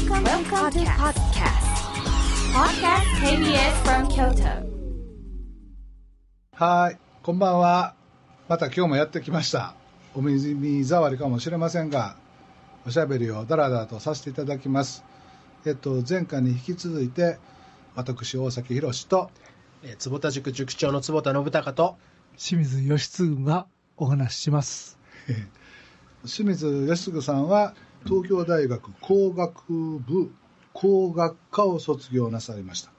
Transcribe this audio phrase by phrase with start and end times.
[0.00, 1.66] Welcome, Welcome to podcast.
[2.54, 4.66] Podcast KBS from Kyoto.
[6.52, 7.94] はい、こんばんは。
[8.48, 9.74] また今日もやってきました。
[10.14, 12.16] お耳障りかもしれませんが、
[12.86, 15.04] おしゃべりをだらだらとさせていただきます。
[15.66, 17.38] えっと、前回に引き続いて、
[17.94, 19.30] 私、大崎宏と、
[19.82, 21.98] えー坪田塾塾長の坪田信孝と、
[22.38, 23.66] 清水義嗣が
[23.98, 24.98] お話しします。
[26.24, 27.74] 清水義嗣さんは、
[28.06, 30.32] 東京大学工学部
[30.72, 32.90] 工学科を卒業なさいました。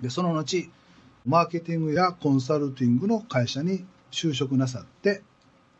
[0.00, 0.68] で、その後、
[1.24, 5.22] マーケティングやコンサルティングの会社に就職なさって、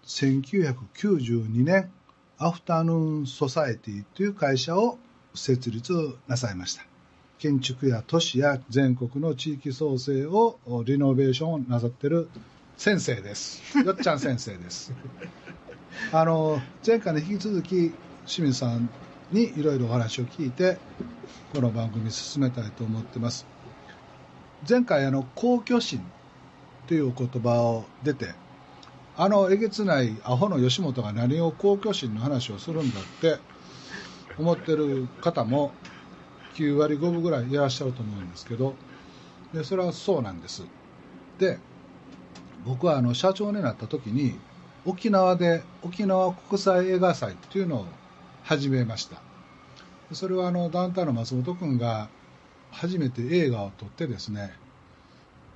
[0.04, 1.90] 1992年、
[2.38, 4.98] アフタヌーンソサエティという会社を
[5.34, 5.92] 設立
[6.28, 6.84] なさいました。
[7.38, 12.28] 建築や都市や全国の地域創生をリノベーションなさってる
[12.76, 13.62] 先生です。
[13.78, 14.92] よっちゃん先生です。
[16.12, 17.92] あの前回に引き続き
[18.26, 18.88] 清水さん
[19.30, 20.78] にいろいろお話を聞いて
[21.54, 23.46] この番組進めたいと思ってます。
[24.68, 26.04] 前回あの公虚心
[26.88, 28.34] という言葉を出て
[29.16, 33.38] あのえげつないアホの吉本が何を公虚心の話をするんだって
[34.38, 35.72] 思ってる方も
[36.54, 38.74] 9割5分ぐらいいらっしゃると思うんですけど
[39.54, 40.64] でそれはそうなんです。
[41.38, 41.58] で
[42.64, 44.36] 僕はあの社長になった時に
[44.84, 47.86] 沖縄で沖縄国際映画祭っていうのを
[48.46, 49.20] 始めました。
[50.12, 52.08] それはあのダウンタウンの松本君が
[52.70, 54.52] 初めて映画を撮ってですね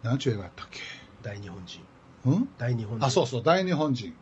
[0.02, 0.80] 何ちゅう映画やったっけ？
[1.22, 1.80] 大日本人。
[2.26, 2.48] うん？
[2.58, 3.06] 大日本人。
[3.06, 4.12] あそうそう大日本人。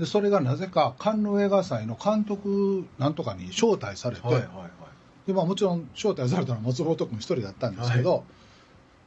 [0.00, 4.70] でそれがなぜかカンヌ映画祭の監督なんとかに招待されて、はいはいはい。
[5.26, 8.24] でまあ、もちろん招待されたのは松本君一人だったんですけど、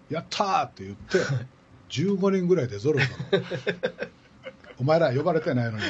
[0.10, 1.18] やったーって言って
[1.90, 3.06] 15人ぐらいでゾロゾ
[3.38, 3.44] ロ。
[4.80, 5.84] お前ら呼ばれてないのに。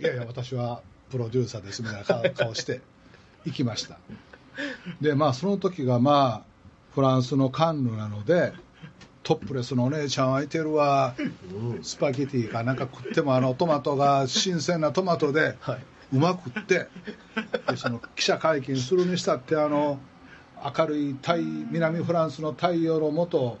[0.00, 2.80] いやいや私はプロデューサーですみたいな顔顔して
[3.44, 3.98] 行きました
[5.00, 6.48] でまあその時がまあ
[6.94, 8.52] フランスのカンヌなので
[9.22, 11.14] トップレスのお姉ちゃん空いてるわ
[11.82, 15.78] スパゲティかなんか食ってもあのトマトが新鮮なトマトではい。
[16.12, 16.86] うまくって
[17.68, 19.98] でその記者会見するにしたってあの
[20.76, 23.58] 明るい太南フランスの太陽の下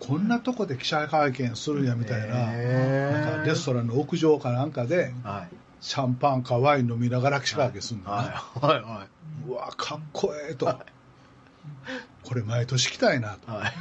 [0.00, 5.54] こんなとこで記者会見するんやみたいななんかレストランの屋上かなんかではい。
[5.80, 9.06] シャンパンかワイン飲みながら記者会見するんだな、はいはいは
[9.48, 10.78] うわかっこええと、
[12.24, 13.54] これ毎年来たいなとい。
[13.54, 13.72] はい。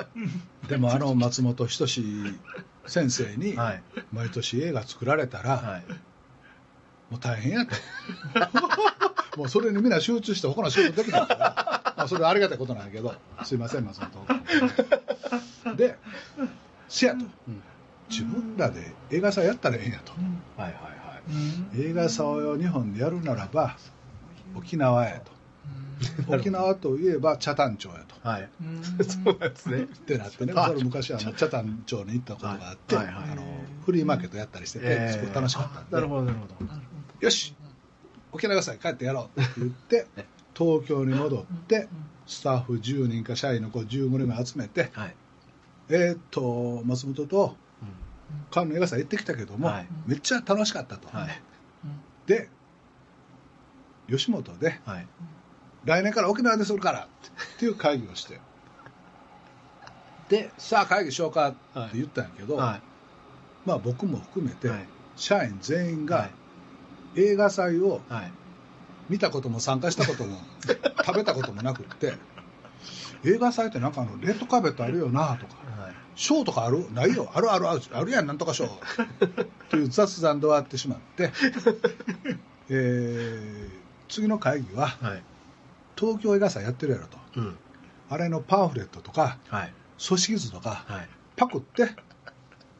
[0.68, 2.02] でもあの松本人志
[2.86, 3.82] 先生にはい
[4.12, 5.84] 毎年映画作られたら、はい。
[7.10, 7.76] もう大変やと。
[9.36, 13.14] もうそれにみんな集中して他の仕事できないから、まあそれはありがたいことなんやけど、
[13.44, 15.76] すいません、松本。
[15.76, 15.98] で、
[16.88, 17.24] せやと、
[18.08, 20.12] 自分らで映画祭やったらええんやと。
[20.56, 20.95] はいはいはい。
[21.76, 23.76] 映画祭を日本でやるならば、
[24.54, 25.32] 沖縄やと。
[26.28, 28.28] 沖縄といえば北谷町やと。
[28.28, 28.48] はい。
[29.02, 29.82] そうなんですね。
[29.82, 33.42] ってなってね、あそれ昔あの北谷町に行ったことがあって、はいはいはいあの
[33.84, 36.56] フリーマーケットやったりしてて、えーすごい楽しかったんで、なるほどなるほど。
[37.20, 37.54] よし
[38.32, 40.06] 沖縄祭帰ってやろうって言って
[40.54, 41.88] 東京に戻って
[42.26, 45.14] スタッフ10人か社員の子15人が集めてはい。
[45.88, 47.56] えーっと松本と
[48.50, 51.28] カンヌ映画祭行ってきたけども、はいめっちゃ楽しかったと、はい。
[52.26, 52.48] で
[54.08, 55.06] 吉本ではい。
[55.84, 57.08] 来年から沖縄でするから
[57.56, 58.40] っていう会議をして
[60.28, 61.56] でさあ会議しようかって
[61.94, 62.80] 言ったんやけど、は
[63.64, 66.06] まあ僕も含めて、はい社員全員い。
[66.06, 66.28] が
[67.14, 68.32] 映画祭をはい。
[69.08, 70.36] 見たことも参加したことも
[71.06, 72.14] 食べたこともなくって
[73.24, 75.94] 映画祭ってなんかあのレッドカーペットあるよなとかはい。
[76.14, 76.90] ショーとかある？
[76.92, 81.32] ないよ あるあるあるあるやんなんとかショーっていう雑談で終わってしまって、
[82.70, 85.22] えー次の会議ははい。
[85.98, 87.56] 東京映画祭やってるやろとうん。
[88.08, 89.72] あれのパンフレットとかはい。
[90.06, 91.08] 組織図とかはい。
[91.36, 91.90] パクって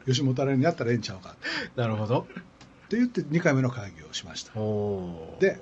[0.05, 1.35] 吉本あれにやったらええんちゃうか
[1.75, 2.27] なるほど。
[2.85, 4.53] って言って2回目の会議をしました
[5.41, 5.61] で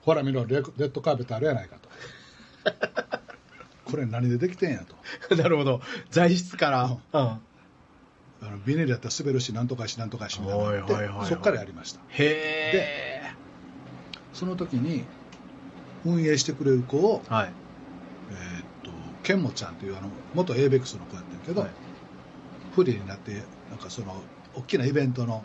[0.00, 1.90] ほら見ろレレッドカーペットあるやないかと
[3.84, 4.84] これ何でできてんや
[5.28, 5.80] となるほど。
[6.10, 6.84] 材質から。
[6.84, 7.40] うんうん。
[8.40, 12.24] あのビニールやったら滑るしなんとかしなんとかしみたいなそっからやりましたへ
[12.72, 13.32] え。
[14.32, 15.04] その時に
[16.04, 17.52] 運営してくれる子を、はい。
[18.30, 18.90] えーっと
[19.24, 21.70] ケンモちゃんっていうあの元 ABEX の子やったんやけど、はい
[22.74, 23.32] フリーになって
[23.70, 24.22] なんかその
[24.54, 25.42] 大きなイベントの。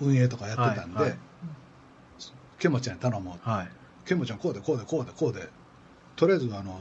[0.00, 1.18] 運営とかやってたんで、はいはい
[2.58, 3.68] ケンモちゃんに頼もうはい。
[4.06, 5.48] ケンモちゃんこうでこうでこうでこうで
[6.16, 6.78] とりあえずあの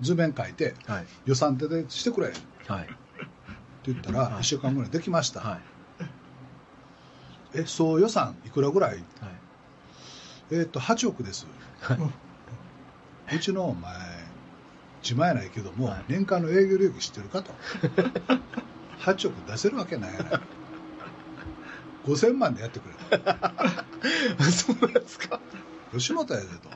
[0.00, 1.06] 図面書いてはい。
[1.24, 2.38] 予算手でしてくれって
[2.72, 2.88] はい。
[3.84, 5.60] 言ったらはい1週間ぐらいできました、はい。
[7.54, 8.96] え総予算いくらぐらい？
[8.96, 9.04] はい。
[10.50, 11.44] えっ、と、8億です。
[13.32, 13.92] うちのお前、
[15.02, 17.52] 自前ないけども、はい年間の営業利益知ってるかと。
[19.00, 20.40] 8億出せるわけないやない。
[22.04, 24.44] 5000万でやってくれと。
[24.44, 25.40] そうなんですか？
[25.92, 26.68] 吉本やでと。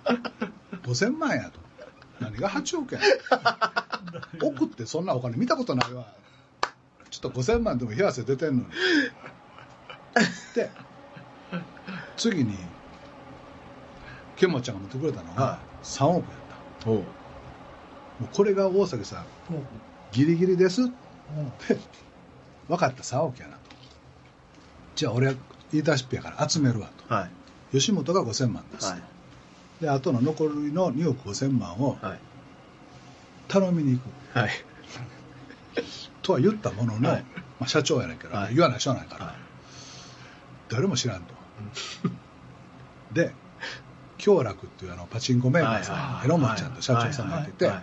[0.91, 1.61] 5000万やと。
[2.21, 3.01] 何が8億や
[4.43, 6.07] 億 ってそんなお金見たことないわ。
[7.11, 8.67] ちょっと5000万でも冷や汗出てんのに。
[10.55, 10.71] で、
[12.17, 12.57] 次に、
[14.37, 16.25] ケンモちゃんが持ってくれたのがは3億やっ
[16.81, 16.87] た。
[16.91, 17.05] もう
[18.33, 19.27] これが大崎さん、
[20.13, 21.79] ギリギリですって、
[22.69, 23.61] 分かった、3億やなと。
[24.95, 25.35] じゃあ俺は
[25.73, 27.15] 言い出しっぺやから集めるわと。
[27.15, 27.31] はい。
[27.73, 28.91] 吉本が5000万です。
[28.91, 29.03] はい。
[29.81, 32.19] で、あとの残りの2億5000万をはい。
[33.49, 34.39] 頼みに行く。
[34.39, 34.51] はい。
[36.23, 37.25] とは言ったものの、はい
[37.59, 39.35] まあ、社長やねんから、はい言わないしょうがないから、はい。
[40.69, 41.35] 誰も知らんと。
[43.13, 43.35] で、
[44.19, 47.83] 京楽っていうあのパチンコメーカーさん、はいはいはいエロモンちゃんと社長さんがいてて、はい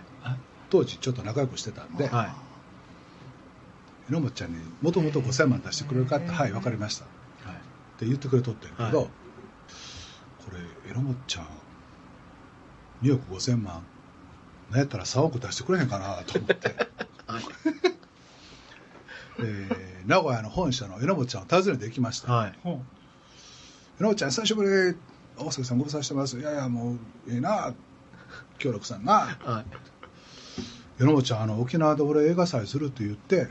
[0.70, 2.26] 当時ちょっと仲良くしてたんで、はい。
[4.10, 7.04] エロモンちゃんにもともと5000万出してくれるかって、はい、分かりました。
[7.48, 7.56] はい。
[7.56, 7.58] っ
[7.98, 9.08] て言ってくれとってんけど、はい
[10.48, 11.46] これエロモちゃん
[13.02, 13.82] 2億5000万
[14.70, 16.68] なんやったら3億出してくれへんかなと思って、
[17.26, 17.42] はい。
[19.40, 22.58] えー名古屋の本社のエロモちゃんを訪ねて行きました、はい。
[22.64, 22.78] エ
[23.98, 24.98] ロモちゃん久しぶり
[25.36, 26.98] 大崎さんご無沙汰してますいやいやもう
[27.28, 27.74] ええな
[28.58, 29.64] 協力さんなは
[30.98, 31.02] い。
[31.02, 33.48] エロモちゃんあの沖縄で俺映画祭するって言って、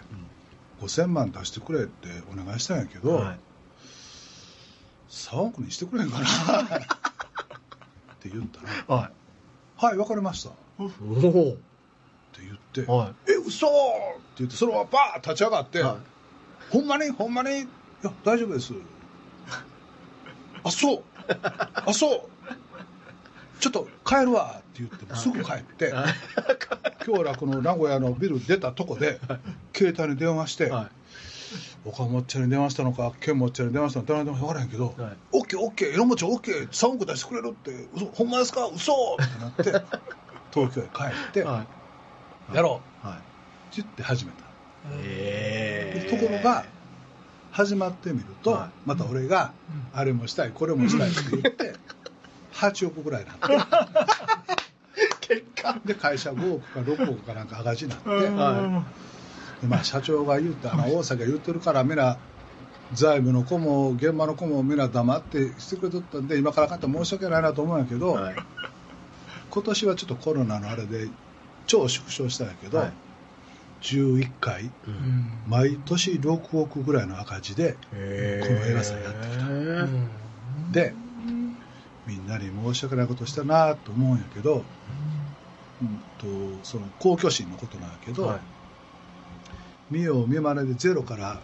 [0.82, 3.40] 5000万出してくれってお願いしたんやけど、はい。
[5.10, 6.26] 3億にしてくれへんかな
[6.66, 6.68] っ
[8.20, 9.12] て言ったらはい。
[9.78, 12.42] 「はい、わかりました」って。
[12.42, 13.74] 言って「はえ嘘!」って
[14.40, 15.98] 言ってそのままバーッ立ち上がって「はい。
[16.72, 17.68] ほんまにほんまにい
[18.04, 18.74] や大丈夫です」
[20.64, 21.04] あそう。
[21.74, 22.22] あそう。
[23.60, 25.92] ちょっと帰るわって言ってすぐ帰って
[27.06, 29.20] 今日らこの名古屋のビル出たとこで
[29.74, 30.88] 携帯に電話して、はい。
[31.88, 38.68] 岡本ちゃんに電話したのか健もっちゃんに電話したのか誰に電話したのか分からへんけどはい「オッケーオッケー色持ちオッケー3億出してくれるって嘘ほんまですか？
[38.68, 38.94] 嘘！
[39.54, 39.98] ってなって
[40.54, 41.66] 東京へ帰って「は
[42.54, 42.56] い。
[42.56, 43.18] やろう」はい。
[43.18, 43.24] って
[43.78, 44.38] 言って始めた、
[45.04, 46.66] えところが
[47.52, 48.70] 始まってみると、はい。
[48.86, 49.52] また俺が
[49.94, 51.76] あれもしたいこれもしたいって言って
[52.54, 53.48] 8億ぐらいになって
[55.28, 55.78] 結果。
[55.86, 58.30] で会社5億か6億かなんか赤字になって、はで
[59.64, 62.18] まあ、社長が言ったあの大阪が言ってるからみんな
[62.94, 68.36] 財務の子も現場の子もみんな黙ってしてくれとったんで今からかったら申し訳ないなと思うんやけど、はい。
[69.50, 71.10] 今年はちょっとコロナのあれで
[71.66, 72.92] 超縮小したんやけど、はい
[73.82, 74.72] 11回う。
[74.88, 80.10] うんん毎年6億ぐらいの赤字でへこの映画祭やってきたうん
[80.72, 80.94] で
[82.06, 84.64] みんなに申し訳ないことしたなと思うんやけど、
[85.82, 88.40] うん、とその公共心のことなんやけど、はい。
[89.90, 91.42] 見よう見まねでゼロから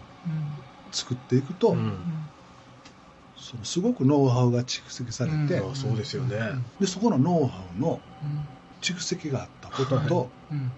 [0.92, 2.28] 作っていくと、うん。
[3.36, 5.72] そのすごくノウハウが蓄積されて、うん。
[5.72, 6.38] あそうですよね。
[6.80, 8.00] でそこのノウハウの
[8.80, 10.72] 蓄積があったことと、うん。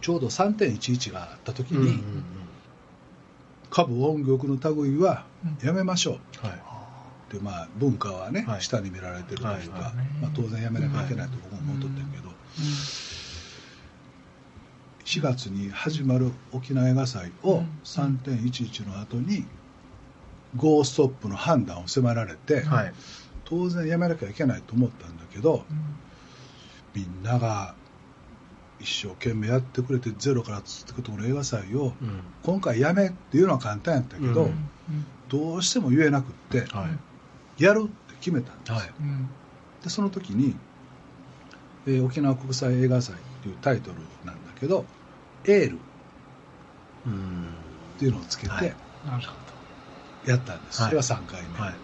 [0.00, 2.24] ちょうど3.11があった時に、うんうんうん。
[3.70, 5.66] 株音曲の類はうん。
[5.66, 6.62] やめましょう、はい。
[7.32, 8.62] でまあ、文化はね、はい。
[8.62, 9.62] 下に見られてるというか、はい。
[9.62, 9.94] はい。
[10.20, 12.28] まあ、当然やめなきゃいけないと僕も思っとったんやけど、
[15.14, 19.44] 4月に始まる沖縄映画祭をうん3.11の後に
[20.56, 22.94] ゴーストップの判断を迫られて、はい。
[23.44, 25.64] 当然やめなきゃいけないと思ったんだけど
[26.94, 27.74] みんなが
[28.80, 32.20] 一生懸命やってくれてゼロから作ってくこの映画祭をうん。
[32.42, 34.68] 今回やめっていうのは簡単やったけど、うん
[35.28, 36.88] どうしても言えなくっては
[37.58, 37.62] い。
[37.62, 38.90] やるって決めたんです、はい。
[39.82, 40.56] でその時に、
[41.86, 44.84] えー沖縄国際映画祭っていうタイトルなんだけど
[45.46, 45.78] 「エール」っ
[47.06, 47.54] うん。
[47.98, 48.70] ていうのをつけはい。
[48.70, 48.74] て
[49.04, 49.34] なるほ
[50.24, 50.90] やったんです、はい。
[50.90, 51.74] それは3回目、はい。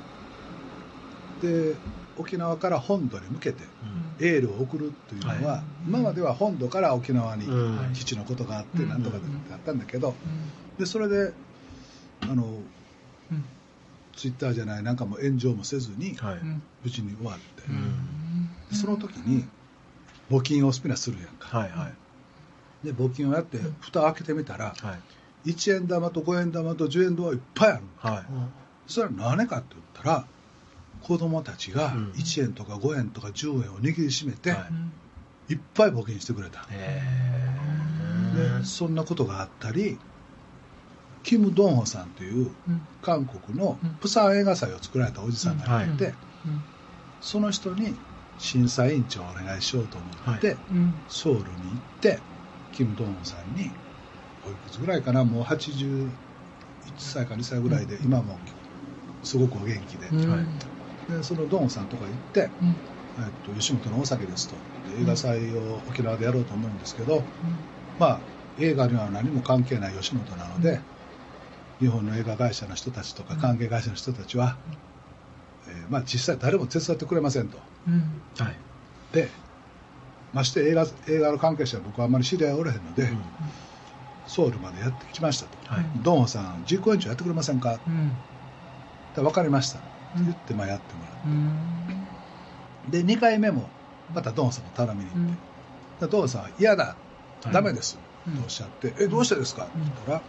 [1.42, 1.74] で
[2.16, 3.64] 沖縄から本土に向けて
[4.18, 4.26] うん。
[4.26, 5.62] エールを送るというのは、はい。
[5.86, 7.92] 今までは本土から沖縄にうん。
[7.94, 8.88] 基地のことがあってうん。
[8.88, 10.14] なんとかだったんだけど、ど
[10.78, 11.32] でそれで
[12.22, 12.44] あの
[13.30, 13.44] うん。
[14.16, 16.16] ツイッターじゃないなんかも炎上もせずに
[16.82, 18.48] 無事に終わって、うん。
[18.68, 19.44] でその時に
[20.30, 21.92] 募金をスピナするやんか、はいはい。
[22.84, 24.92] で募金をやって蓋を開けてみたらは
[25.44, 25.50] い。
[25.50, 28.10] 1円玉と5円玉と10円玉いっぱいあるの。
[28.10, 28.24] はい。
[28.86, 30.26] それは何かって言ったら
[31.00, 32.12] 子供たちがうん。
[32.12, 34.68] 1円とか5円とか10円を握りしめて、は
[35.48, 35.54] い。
[35.54, 37.02] い、っぱい募金してくれた、へ
[38.60, 39.98] でそんなことがあったり
[41.22, 42.86] キム・ドンホさんといううん。
[43.02, 43.94] 韓国のうん。
[43.94, 46.14] プサン映画祭を作られたおじさんがいて、はい。
[47.20, 47.98] その人に
[48.36, 50.58] 審査委員長をお願いしようと思って、はい。
[50.70, 51.02] うん。
[51.08, 52.29] ソウルに行って
[52.72, 53.74] キム・ドンさんに
[54.44, 56.10] おいくつぐらいかなもう81
[56.96, 58.40] 歳か2歳ぐらいで、今も
[59.22, 60.08] すごくお元気で,、
[61.08, 62.76] でそのドンさんとか行って、うん。
[63.18, 67.26] えっと、吉本の大崎ですとで映画祭を沖縄でやろうと思うんですけど、
[67.98, 68.20] まあ
[68.56, 70.80] 映画には何も関係ない吉本なので、
[71.80, 74.58] 日本の映画会社の人たちとか関係会社の人たちは、
[75.66, 77.62] えーまあ、実際誰も手伝ってくれませんと。
[77.86, 78.22] うん。
[78.38, 78.58] はい。
[79.12, 79.28] で
[80.32, 83.24] まして映画映画の関係者は僕はあんまり知り合いおらへんので、うん。
[84.26, 85.84] ソウルまでやってきましたと、はい。
[85.96, 87.80] ドンホさん実行委員長やってくれませんか？
[87.86, 88.12] うん。
[89.14, 89.78] で分かりました。
[89.80, 91.86] って言って、まあ、やってもらうん。
[92.88, 93.68] うで2回目も
[94.14, 95.26] またドンホさんも頼みに行っ
[96.00, 96.96] て、でドンホさんは嫌だ。
[97.42, 97.52] はい。
[97.52, 98.36] ダメです、うん。
[98.36, 99.64] とおっしゃって、えどうしてですか？
[99.64, 100.22] ってうん言ったら、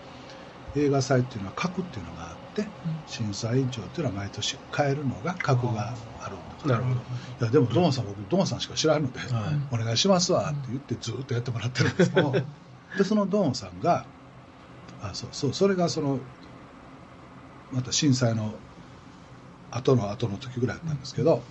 [0.76, 2.66] 映画祭っていうのは核っていうのがあって
[3.06, 5.94] 審査委員長っていうのは毎年変えるのが核が
[6.24, 6.38] ある。
[6.38, 6.96] んだなるほど。
[6.96, 7.00] い
[7.42, 9.30] やでもドンさん僕ドンさんしか知らんので、はい。
[9.72, 12.34] お願いしますわって言ってずっとやってもらってるんですけど
[12.98, 14.06] でそのドンさんが
[15.02, 16.20] あそうそうそれがその
[17.72, 18.54] また震災の
[19.72, 21.42] 後の後の時ぐらいだったんですけど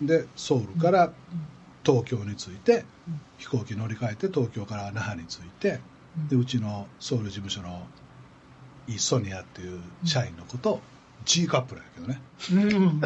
[0.00, 1.12] でソウルから
[1.84, 2.84] 東京に着いて
[3.38, 5.80] 飛行機乗り換えて東京から那覇に着いて
[6.28, 7.86] でうちのソウル事務所の
[8.86, 10.80] イ・ソニアっていう社員のこと
[11.24, 12.22] G カップなんやけどね。
[12.52, 13.00] うん。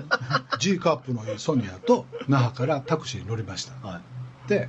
[0.58, 3.86] G カップのイ・ソニアと那覇からタクシーに乗りました。
[3.86, 4.00] は
[4.46, 4.48] い。
[4.48, 4.68] で、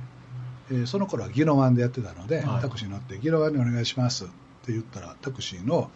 [0.70, 2.60] えーその頃は宜野湾でやってたので、はい。
[2.60, 4.28] タクシーに乗って宜野湾にお願いしますっ
[4.64, 5.90] て言ったらタクシーの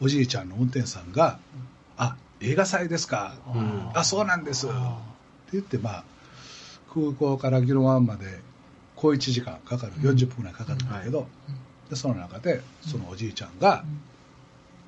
[0.00, 1.38] おじいちゃんの運転手さんが
[1.96, 3.34] 「あ映画祭ですか。
[3.54, 4.98] うんあそうなんです」ってあ
[5.52, 6.04] 言ってまあ
[6.94, 8.40] 空港から宜野湾まで
[8.96, 9.92] 小1時間かかる。
[9.94, 11.26] 40分ぐらいかかるんだけど、
[11.90, 13.84] でその中でそのおじいちゃんが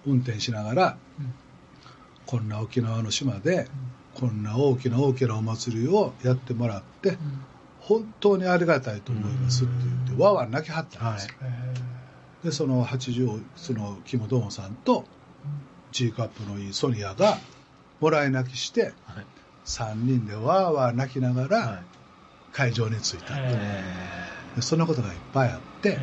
[0.07, 0.97] 運転しながら、
[2.27, 3.69] こんな沖縄の島で
[4.15, 7.19] こんな大きな大きなお祭りをやってもらって
[7.81, 9.73] 本当にありがたいと思いますって
[10.07, 11.33] 言ってわーわー泣きはったんですよ、
[12.45, 14.75] でその80そのキム・ドーンさん。
[14.75, 15.05] と
[15.93, 17.39] G カップのいいソニアが
[18.01, 19.27] もらい泣きしてはい。
[19.65, 21.83] 3人でわーわー泣きながはら
[22.53, 25.99] 会場に着いた、へえでそんなことがいっぱいあって、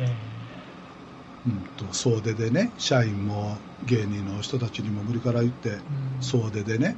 [1.46, 5.78] うん、と総出でね社員も芸人の人たちにも無理から言って
[6.20, 6.96] 総出でね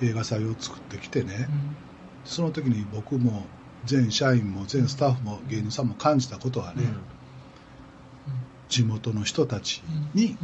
[0.00, 1.48] 映画祭を作ってきてね、
[2.24, 3.44] その時に僕も
[3.84, 6.82] 全社員も全スタッフも芸人さんも感じたことはね、
[8.68, 9.82] 地元の人たち
[10.14, 10.36] に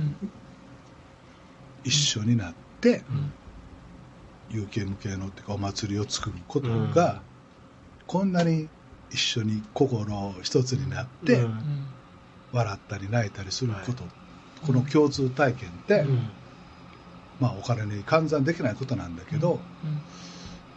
[1.83, 3.03] 一緒になって
[4.51, 7.21] 有形無形のっていうかお祭りを作ることが、
[8.07, 8.69] こんなに
[9.11, 11.89] 一緒に心一つになって、うん
[12.53, 14.05] 笑ったり泣いたりすること、
[14.67, 16.05] この共通体験って、
[17.41, 19.61] まあ、お金に換算できないことなんだけど、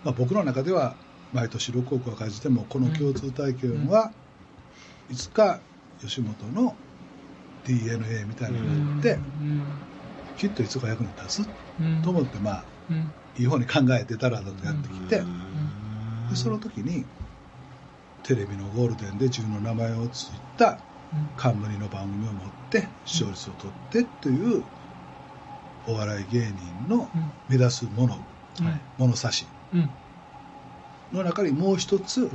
[0.03, 0.95] まあ、僕の中では
[1.33, 4.11] 毎年6億赤字でもこの共通体験は
[5.09, 5.59] いつか
[6.01, 6.75] 吉本の
[7.65, 9.19] DNA みたいになって、
[10.37, 11.49] きっといつか役に立つ
[12.03, 12.65] と思って、まあ、
[13.37, 15.21] いい方に考えてだらだらとやってきて、
[16.29, 17.05] でその時に
[18.23, 20.79] テレビのゴールデンで自分の名前をついた
[21.35, 24.63] 冠の番組を持って視聴率を取ってっていう
[25.87, 27.09] お笑い芸人の
[27.47, 28.17] 目指すもの、
[28.97, 29.45] 物差し
[31.11, 32.29] の中にもう一つ、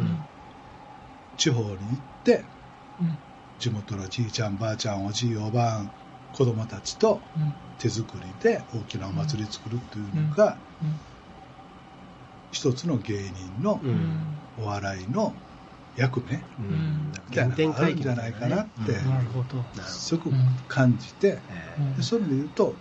[1.37, 1.77] 地方に行っ
[2.25, 2.45] て
[3.59, 5.91] 地元のじいちゃんばあちゃんおじいおばあん
[6.33, 7.21] 子供たちと
[7.79, 10.59] 手作りで大きなお祭り作るっていうのが、
[12.51, 13.81] 一つの芸人の
[14.59, 15.35] お笑いの
[15.97, 16.43] 役目？
[17.31, 19.65] みたいなのがあるんじゃないかなってなるほど。
[19.83, 20.37] すごく
[20.69, 21.39] 感じて、
[21.97, 22.75] でそういう意味で言うと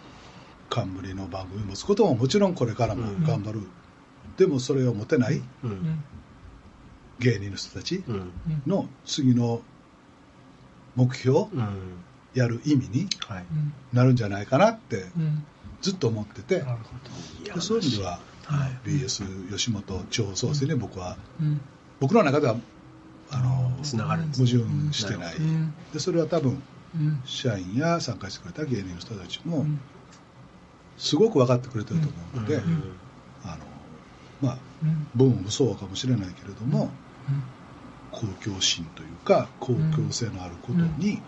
[0.70, 3.62] 冠の番組を持つことももちろんこれからも頑張る、
[4.38, 5.42] でもそれを持てない
[7.20, 8.04] 芸人の人たち
[8.68, 9.62] の次の
[10.96, 11.48] 目標
[12.34, 13.46] やる意味にはい。
[13.94, 15.06] なるんじゃないかなって
[15.82, 21.46] ずっと思ってて、なるほでそういう意味では、はい BS 吉本地方創生に僕は、ど。
[22.02, 22.56] 僕の中では
[23.36, 25.74] あのつながるんです矛ね盾してない、うん。
[25.94, 26.62] でそれは多分
[26.96, 27.22] うん。
[27.26, 29.66] 社員や参加してくれた芸人の人たちも
[30.98, 32.94] すごく分かってくれてると思うので、うん。
[33.44, 33.58] あの
[34.42, 35.08] まあうん。
[35.16, 36.90] 分もそうかもしれないけれども、
[38.12, 41.22] 公共心というか公共性のあることに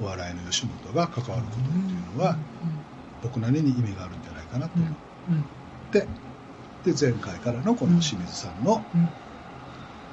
[0.00, 2.38] お笑いの吉本が関わることっていうのは
[3.22, 4.92] 僕なりに意味があるんじゃないかなと思っ
[5.90, 6.06] て
[6.84, 8.84] で前回からのこの清水さんの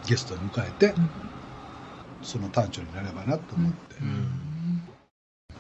[0.08, 0.94] ゲストに迎えて
[2.22, 3.96] その短調になればなと思って、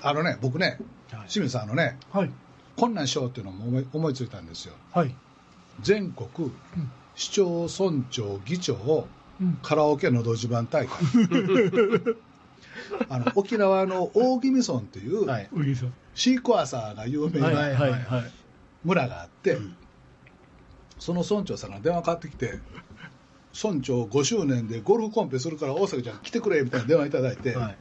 [0.01, 0.79] あのね僕ね
[1.27, 2.31] 清水さんあのねはい。
[2.75, 4.73] こんなんしようっていうのも思い思いついたんですよ。
[4.91, 5.15] はい。
[5.81, 6.51] 全国
[7.15, 9.07] 市町村長議長を
[9.39, 9.59] うん。
[9.61, 10.97] カラオケのど自慢大会。
[13.09, 15.49] あの沖縄の大宜味村っていう、はい。
[16.13, 18.31] シークワーサーが有名はいなはいはい。
[18.83, 19.75] 村があって、うん。
[20.99, 22.59] その村長さんが電話かかってきて
[23.63, 27.77] 村長5周年でゴルフコンペするから大阪ちゃん来てくれみたいな電話いただいて、はい。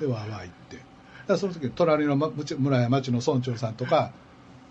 [0.00, 0.78] でわーわー行って
[1.26, 4.12] だその時隣の村や町の村長さんとか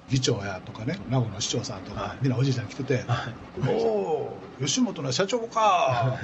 [0.10, 3.34] 議長やとかね名護の市長さんとか、はいみんなおじいちゃん来ててはい。
[3.68, 6.20] 「おお吉本の社長か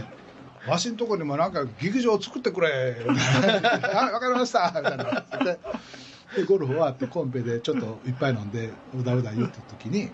[0.68, 2.70] わしんとこにもなんか劇場作ってくれ」
[3.08, 5.60] はいわかりました」みたいなで
[6.36, 10.10] でゴルフ終わってコンペでちょっといっぱい飲んでうだうだ言うった時に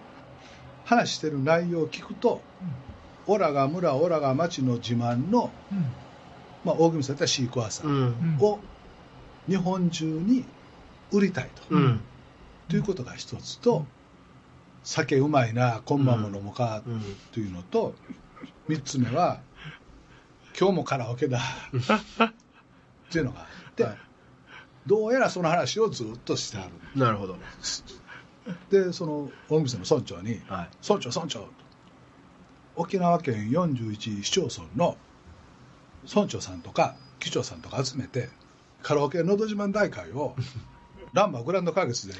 [0.85, 2.41] 話してる内容を聞くと
[3.27, 5.85] 「オラが村オラが町の自慢の、うん。
[6.63, 8.37] まあ、大宜味さんやったらシークワーサー」うん。
[8.39, 8.59] を
[9.47, 10.45] 日本中に
[11.11, 12.01] 売りたいと,、うん。
[12.69, 13.85] ということが一つと、
[14.83, 17.01] 酒うまいなこんばんも飲もうかうん。
[17.31, 17.93] というのと、
[18.67, 19.39] 三つ目は
[20.59, 21.39] 今日もカラオケだ
[21.77, 23.97] っていうのがあって、はい
[24.85, 27.37] どうやらその話をずっとしてあるなるほど。
[28.69, 30.69] でその大店の村長にはい。
[30.87, 31.47] 「村長村長」
[32.75, 34.97] 沖縄県41市町村の
[36.07, 38.29] 村長さんとか議長さんとか集めて
[38.83, 40.35] カラオケのど自慢大会を
[41.13, 42.13] ランマグランド花月で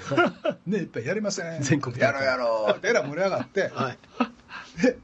[0.66, 1.62] ね いっぱいやりません。
[1.62, 2.78] 全国やろうやろう。
[2.78, 3.98] ってえらい盛り上がって、 はい。
[4.82, 4.98] で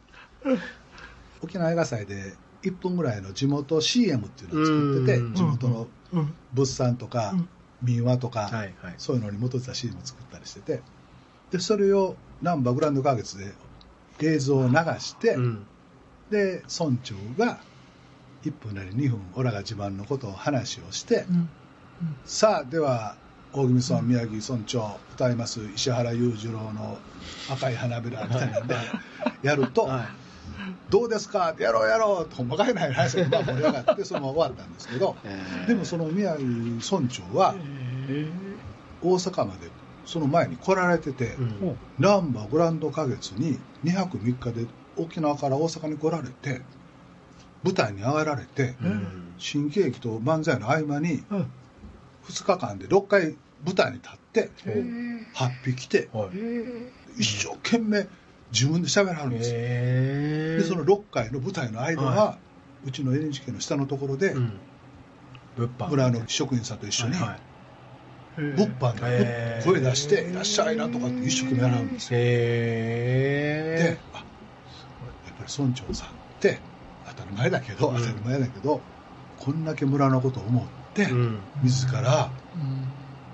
[1.41, 5.35] 沖縄映画祭で1分ぐらいの地元 CM っていうのを作っててうん。
[5.35, 6.33] 地元のうん。
[6.53, 7.49] 物産とかうん。
[7.81, 8.95] 民話とか、はいはい。
[8.97, 10.81] そういうのに基づいた CM を作ったりしてて。
[11.51, 13.53] でそれを難波グランド花月で
[14.21, 15.65] 映像を流して、うん。
[16.29, 17.59] で村長が
[18.43, 21.49] 1分なり2分オラが自慢のことを話をして、うん。
[22.25, 23.15] さあでは
[23.53, 26.97] 大宜味村宮城村長歌います石原裕次郎の
[27.51, 28.75] 「赤い花びら」みたいなんで
[29.43, 30.05] やると、はい。
[30.89, 31.51] どうですか？
[31.51, 37.55] ってやろうやろうとほんまかいない話がまあ盛り上がってそのまま終わったんですけどえーでもその宮城村長は
[38.07, 38.31] え
[39.01, 39.69] 大阪まで
[40.11, 41.69] その前に来られてて、うん。
[41.69, 44.65] お難波グランド花月に2泊3日で
[44.97, 46.61] 沖縄から大阪に来られて
[47.63, 49.33] 舞台に上がられて、うん。
[49.37, 51.51] 新喜劇と漫才の合間にうん。
[52.27, 54.83] 2日間で6回舞台に立ってえ
[55.33, 56.29] 8匹来てはい。
[56.33, 58.05] え一生懸命
[58.51, 62.37] 自分で喋らはるんですよ、へでその6回の舞台の間は、は
[62.85, 64.51] うちの NHK の下のところで、うん。
[65.55, 65.89] 物販。
[65.89, 67.50] 村の職員さんと一緒にはいはい
[68.37, 72.19] 物販で声出して「いらっしゃいな」とかって一生懸命やらはるんですよ。
[72.19, 74.25] でへあやっ
[75.37, 76.59] ぱり村長さんって
[77.09, 77.97] 当たり前だけど、うん。
[77.97, 78.81] 当たり前だけど
[79.39, 80.63] こんだけ村のことを思っ
[80.93, 81.07] て、
[81.63, 82.85] 自らうん。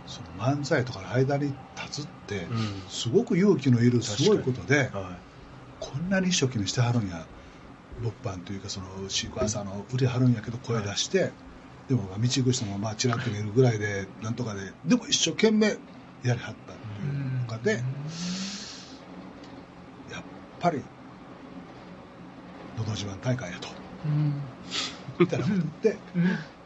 [0.07, 2.81] その漫才とかの間に立つって、うん。
[2.89, 4.89] すごく勇気のいるすごいことで。
[4.93, 5.17] は
[5.79, 7.23] こんなに一生懸命してはるんや
[7.99, 11.31] 物販というかそのシークワーサーの売りはるんやけど声出して、
[11.87, 15.75] でもまあ道行く人もまあちらっと見るぐらいでなんとかででも一生懸命や
[16.23, 17.71] りはったっていうのがで、
[20.11, 20.23] やっ
[20.59, 20.81] ぱり
[22.77, 23.69] 「のど自慢大会や」と
[24.05, 24.41] うん。
[25.19, 25.97] みたいなこと言って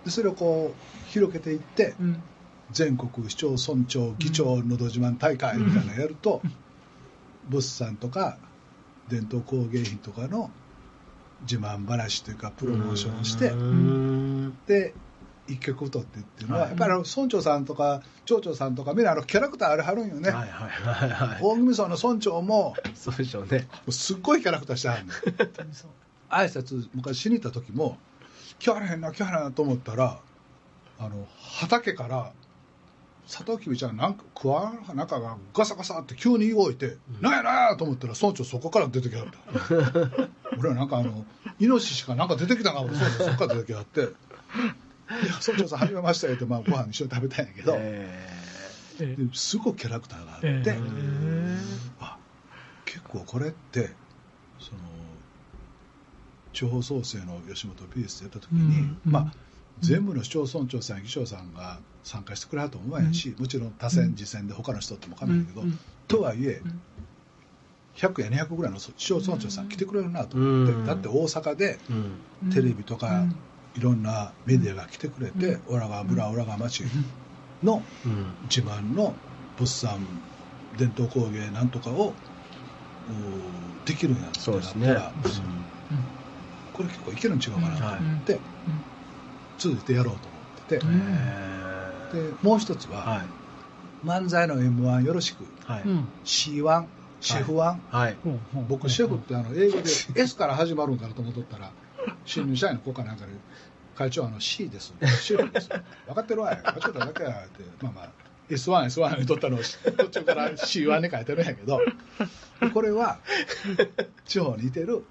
[0.06, 2.24] でそれをこう広げていってうん。
[2.72, 6.42] 全国市町村長議長のど自慢大会みたいなのやると、
[7.50, 8.38] 物産とか
[9.10, 10.50] 伝統工芸品とかの
[11.42, 14.94] 自慢話というかプロモーションをして、うんで
[15.54, 16.70] 一曲歌ってっていうのは、はい。
[16.70, 25.12] やっぱりあの村長さんとか町長さんとかみんなあのキャラクターあれはるんよね、はいはいはいはい大宜味村の村長もそうでしょうねすっごいキャラクターしてはるの
[26.30, 27.98] 挨拶昔しに行った時も
[28.60, 30.20] 来はらへんな来はらへんなと思ったら
[31.00, 32.32] あの畑から
[33.28, 40.30] 佐藤君ちゃんなんかクワかなんかがガサガサって急に動いて「なんやなんや!」と思ったら村長そこから出てきはった。
[40.60, 41.26] 俺はなんかあの
[41.60, 44.10] イノシシかなんか出てきたんかも村長そこから出てきはって「いや
[45.46, 48.30] 村長さんはじめまして」ってまあご飯一緒に食べたんやけど、え
[49.00, 49.16] え。
[49.16, 51.58] ですごくキャラクターがあって、え
[52.00, 52.18] あ
[52.86, 53.92] 結構これって
[54.60, 54.80] その
[56.54, 59.34] 地方創生の吉本 PS でやった時に、うんまあ
[59.80, 66.82] 全部の市町村長さん議長さんが参加してくれると思わへんし、もちろん多選次選で他の人っても分かんないけど、うんとはいえうん。
[67.96, 70.86] 100や200ぐらいの市町村長さん来てくれるなと思って、うん。
[70.86, 71.80] だって大阪で
[72.44, 72.52] うん。
[72.52, 73.26] テレビとか
[73.76, 76.84] いろんなメディアが来てくれて「オラが村オラが町」
[77.64, 78.36] のうん。
[78.44, 79.16] 自慢の
[79.56, 80.22] 物産
[80.78, 82.16] 伝統工芸なんとかを
[83.08, 85.14] おできるんやってなったら、
[86.74, 88.42] これ結構いけるん違うかなと思って、
[89.58, 92.10] 続いてやろうと思ってて、うん。
[92.12, 93.30] でもう一つは、はい。
[94.04, 95.48] 漫才の m 1よろしく。
[95.66, 95.84] はい。
[95.84, 96.10] うん。
[96.26, 96.88] C1
[97.20, 98.18] シェフワン、はい。
[98.68, 101.74] 僕シェフってあの英語で S から始まるんかなと思っとったら
[102.26, 103.32] 新入社員の子かなんかで
[103.96, 104.94] 会長あの C です。
[105.22, 105.70] シェフです。
[106.08, 107.64] 分かってるわい間違っただけやって。
[107.82, 108.10] まあまあ
[108.50, 109.60] S1、S1 にとったのを
[109.98, 111.80] 途中から C1 に書いてるんやけど。
[112.74, 113.20] これは
[114.26, 115.04] 地方にいてる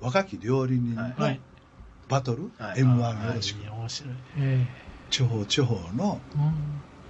[0.00, 1.40] 若き料理人のはい。
[2.08, 2.80] バトル、はい。
[2.80, 4.14] M1 よろしく、面白い。
[4.38, 4.66] え
[5.10, 6.20] 地方地方の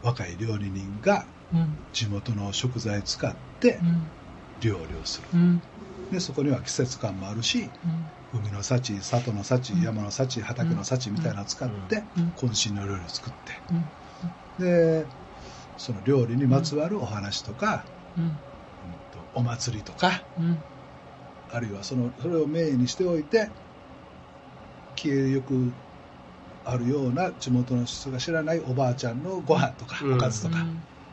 [0.02, 1.76] 若い料理人がうん。
[1.92, 3.80] 地元の食材使って
[4.60, 5.28] 料理をする。
[5.34, 5.62] うんうん
[6.10, 9.80] でそこには季節感もあるしうん海の幸里の幸うん。
[9.80, 12.32] 山の幸畑の幸みたいなのを使ってうん。
[12.36, 13.52] 渾身の料理を作って。
[13.70, 13.90] うん。
[14.58, 15.08] で
[15.78, 18.38] その料理にまつわるお話とか、うん。
[19.32, 20.62] お祭りとかうん。
[21.48, 23.50] あるいはそのそれをメインにしておいて
[24.96, 25.74] 消えゆく
[26.64, 30.14] あるような地元の人が知らないおばあちゃんのご飯とかうん。
[30.16, 30.58] おかずとか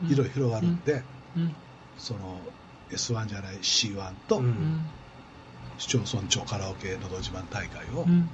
[0.02, 0.10] うん。
[0.10, 1.56] いろいろ広がるんでうん。
[1.96, 2.44] その
[2.90, 4.90] S1 じゃない C1 とうん。
[5.78, 8.30] 市町村長カラオケのど自慢大会をうん。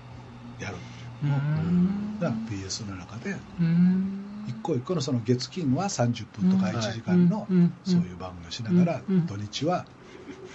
[0.58, 0.76] やる。
[1.22, 4.44] うのんが BS の中でうん。
[4.48, 7.74] 一個一個のその月金は30分とかうん1時間のうん。
[7.84, 9.26] そういう番組をしながらうん。
[9.26, 9.86] 土日は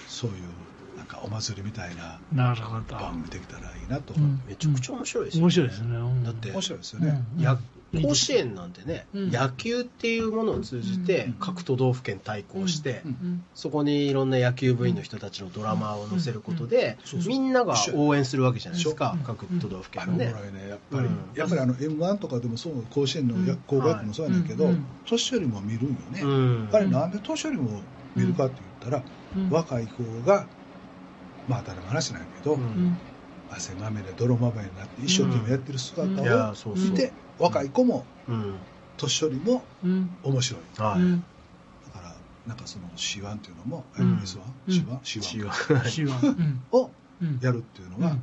[0.05, 0.49] そういう
[0.95, 2.95] なんかお祭りみたいななるほど。
[2.95, 4.41] 番組できたらいいなとうん。
[4.45, 5.97] めちゃくちゃ面白いですよ、面白いですね。
[5.97, 6.23] うん。
[6.23, 7.25] だって面白いですよね。
[7.93, 9.31] 甲子園なんてね、うん。
[9.31, 11.33] 野球っていうものを通じてうん。
[11.33, 13.11] 各都道府県対抗して、うん。
[13.11, 13.45] うん。
[13.53, 20.31] そこにいろんな野球部員の人たちのドラマを載せることで、みんなが応援するわけじゃないですか、うん各都道府県のね。
[20.31, 21.31] 頃ねやっぱり、うん。
[21.33, 23.63] やっぱりあの M1 とかでもそう甲子園のやうん。
[23.67, 24.85] 高校野球もそうやねんけど、うん。
[25.05, 26.69] 年寄りも見るんよね、うん。
[26.71, 27.81] あれなんで年寄りも
[28.15, 29.03] 見るかって言ったら、
[29.35, 29.49] うん。
[29.49, 30.47] 若い子が
[31.47, 32.59] まあ当たり前の話なんやけど、
[33.51, 36.91] 汗まみれ泥まみれになって一生懸命やってる姿をそうそう。
[36.91, 38.55] 見て、若い子もうん。
[38.97, 40.09] 年寄りもうん。
[40.23, 40.61] 面白い。
[40.77, 41.23] だはい、うん。
[41.93, 42.15] から
[42.47, 44.15] なんかその C1 っていうのも、うん。
[44.17, 44.73] S1、うん。
[44.73, 46.61] C1、血 C1 は死は うん。
[46.71, 47.39] をうん。
[47.41, 48.21] やるっていうのがうん。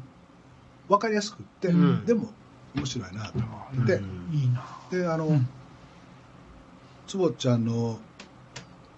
[0.88, 2.04] 分かりやすくって、うん。
[2.04, 2.32] でも
[2.74, 4.34] 面白いなと思って、うん。
[4.34, 4.62] いいな。
[4.90, 5.46] であの、うん。
[7.06, 8.00] 坪ちゃんの、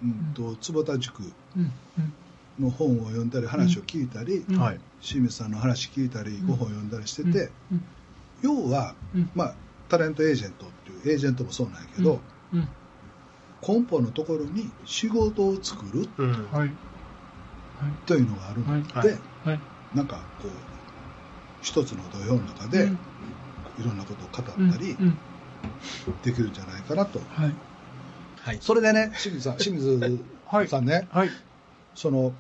[0.03, 1.23] うんと坪田塾
[1.57, 1.71] うん。
[2.59, 4.59] の本を読んだり話を聞いたり、うん。
[4.59, 6.47] はい清水さんの話聞いたり、ん。
[6.47, 7.33] ご本読んだりしてうん。
[7.33, 7.85] て、うん。
[8.43, 9.31] 要は、うん。
[9.35, 9.55] まあ、
[9.89, 12.21] タレントエージェントっていうエージェントもそうなんやけど、
[12.53, 12.69] うん。
[13.67, 16.49] 根本のところに仕事を作るうん。
[16.51, 16.71] はい。
[18.05, 19.21] というのがあるので、はい。
[19.45, 19.61] はい。
[19.95, 20.51] なんかこう
[21.61, 22.99] 一つの土俵の中で、うん。
[23.79, 25.19] いろんなことを語うんったりうん。
[26.23, 27.55] できるんじゃないかなと、はい。
[28.41, 28.59] はい。
[28.61, 31.31] それでね清水さん清水はいさんね、はい。
[31.95, 32.33] その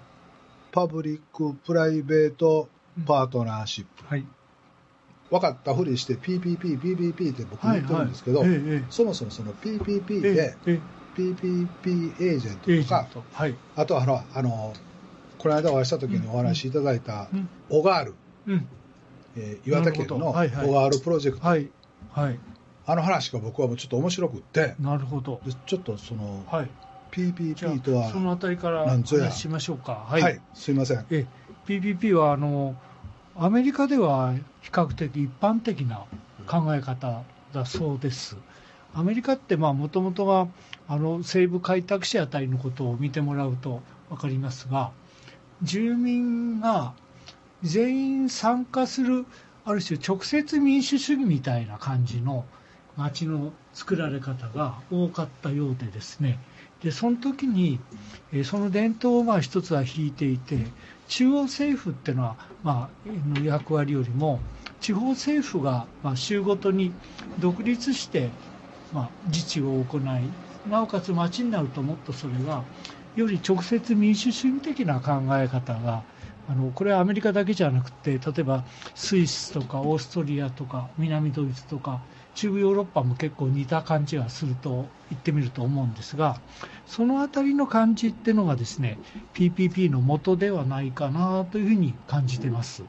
[0.77, 2.69] パブリック・プライベート・
[3.07, 4.27] パートナーシップ、はい。
[5.31, 8.59] 分かったふりして PPP、PPP って僕言ってるんですけど、はいはい。
[8.59, 8.87] ええええ。
[8.91, 10.81] そもそもその PPP えでええ
[11.19, 13.55] PPP エージェントとかはい。
[13.75, 14.75] あとはほらあの
[15.39, 17.49] この間お会いした時にお話しいただいたうん。
[17.71, 18.15] オガール、
[18.47, 18.69] うん。
[19.35, 21.71] えー岩手県のオガールプロジェクト、はい。
[22.13, 22.39] はい。
[22.85, 25.41] あの話が僕はもうちょっと面白くって、なるほど。
[25.47, 26.69] でちょっとそのはい
[27.11, 31.05] PPP とは、あそのあたりから話しましょうかはい、すいません。
[31.11, 31.27] え
[31.67, 32.77] PPP はあの
[33.37, 36.05] アメリカでは比較的一般的な
[36.47, 38.37] 考え方だそうです。
[38.95, 40.49] アメリカってもともとは
[40.89, 44.91] あの西部開拓者あたりのことを見てもらうと分かりますが
[45.63, 46.95] 住民が
[47.63, 49.27] 全員参加する
[49.65, 52.45] ある種直接民主主義みたいな感じの
[52.97, 56.39] 街の作られ方が多かったようでですね
[56.83, 57.81] でその時に、
[58.33, 60.59] えその伝統をまあ一つは引いていて
[61.09, 64.41] 中央政府っていうのは、まあ、の役割よりも
[64.81, 66.93] 地方政府が、まあ、州ごとに
[67.39, 68.31] 独立して、
[68.93, 70.03] まあ、自治を行い
[70.69, 72.63] なおかつ町になるともっとそれが
[73.15, 76.03] より直接民主主義的な考え方が
[76.49, 82.01] あのこれはアメリカだけじゃなくて例えばスイスとかオーストリアとか南ドイツとか
[82.37, 86.39] 中部ヨーロッパも結構似た感じがすると言ってみると思うんですが
[86.87, 88.99] そのあたりの感じっていうのがですね
[89.35, 92.85] PPP の元ではないかなというふうに感じてます。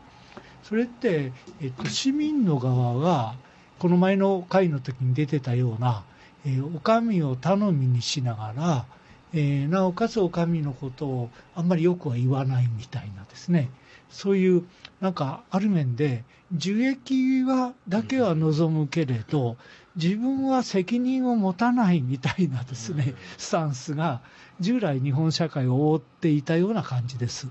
[0.64, 1.32] それって、
[1.62, 3.36] えっと、市民の側が
[3.80, 6.04] この前の会の時に出てたような、
[6.46, 8.86] えー、お上を頼みにしながら、
[9.34, 13.70] えーなおかつお上のことをあんまりよくは言わないみたいなですね
[14.10, 14.64] そういう
[15.02, 16.24] なんかある面で
[16.56, 19.58] 受益はだけは望むけれど
[19.96, 24.22] 自分は責任を持たないみたいなですねスタンスが
[24.60, 27.48] 従来日本社会を覆っていたような感じです。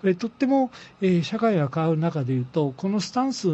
[0.00, 3.48] これとっても、えー社会が変わる中でいうとこのスタンス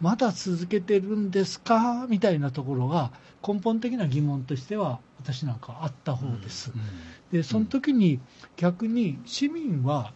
[0.00, 2.06] まだ続けてるんですか？
[2.08, 3.10] みたいなところが
[3.46, 6.72] 根本的な疑問としては私なんかあった方です。
[6.74, 7.36] うん。
[7.36, 8.20] でその時に
[8.56, 10.12] 逆に市民は、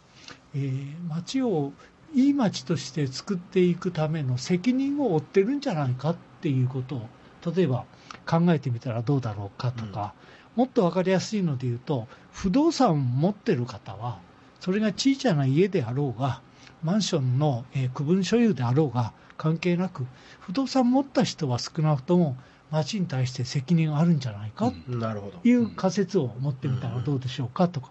[0.56, 1.72] えー町を
[2.14, 7.08] いい町として作っていくための責任を負ってるんじゃないかっていうことを
[7.54, 7.84] 例えば
[8.26, 10.14] 考えてみたらどうだろうかとか、
[10.54, 14.18] もっと分かりやすいので言うと不動産を持ってる方は
[14.60, 16.40] それが小さな家であろうが
[16.82, 20.06] マンションの、えー区分所有であろうが関係なく
[20.40, 22.36] 不動産持った人は少なくとも
[22.70, 27.90] 町に対して責任があるんじゃないかという仮説を持ってみたらどうでしょうかとか、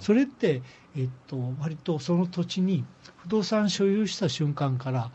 [0.00, 0.62] それって、
[0.96, 2.84] えっと、割とその土地に
[3.18, 5.10] 不動産所有した瞬間から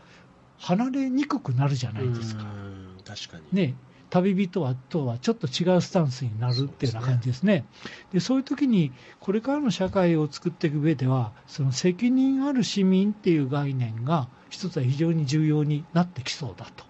[0.58, 2.42] 離れにくくなるじゃないですか。
[2.42, 3.74] うん確かにね、
[4.10, 7.64] 旅人はとはちょっと違うスタンスになるっていうような感じですね。
[8.12, 16.84] でそういう時にこれからの社会を作っていく上ではその責任ある市民っていう概念が一つは非常に重要になってきそうだと。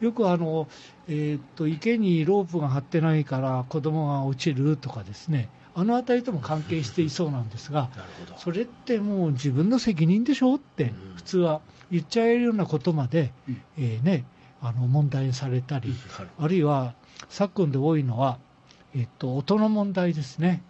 [0.00, 0.68] よくあの、
[1.08, 7.90] えーっと池にロープが張ってないから子供が落ちるとかですねあの辺りとも関係していそうなんですが
[8.38, 11.14] それってもう自分の責任でしょってうん。
[11.16, 11.60] 普通は
[11.90, 13.62] 言っちゃえるようなことまで、うん。
[13.78, 14.24] えーね、
[14.60, 15.94] あの問題にされたり、
[16.38, 16.94] あるいは
[17.28, 18.38] 昨今で多いのは、
[18.94, 20.62] えっと、音の問題ですね、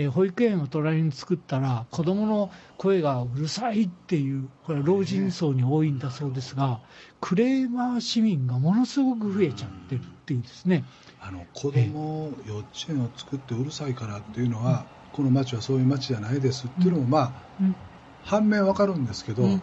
[0.00, 6.80] えー保育園を隣に作ったら子どもの声がうるさいっていうこれは老人層に多いんだそうですが
[7.20, 10.84] クレーマー市民がものすごく増えちゃってるっていうですね。
[11.20, 17.74] あの子供幼稚園を作ってうるさいからっていうのは、この町はそういう町じゃないですっていうのも、まあうん。
[18.22, 19.62] 反面わかるんですけど、うん。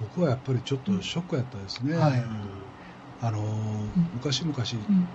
[0.00, 2.24] 僕はやっぱりちょっとショックやったですね、はい。
[3.20, 5.08] あのー昔々うん。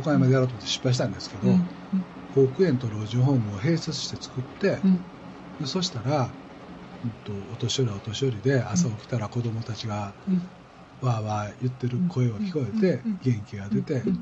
[0.00, 1.68] 岡山でやろうと思って失敗したんですけど、うん
[2.34, 5.04] 保育園と老人ホームを併設して作って、うん。
[5.60, 6.34] でそしたら、
[7.04, 10.48] うんと、お年寄りはお年寄りで朝起きたら子供たちがうん。
[11.00, 13.18] わーわー言ってる声を聞こえてうん。
[13.22, 14.20] 元気が出てうん。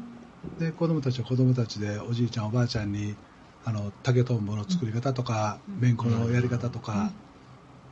[0.58, 3.16] で子供たちは子供たちでおじいちゃんおばあちゃんに
[3.64, 5.96] あの竹とんぼの作り方とかめん。
[5.96, 7.12] このやり方とか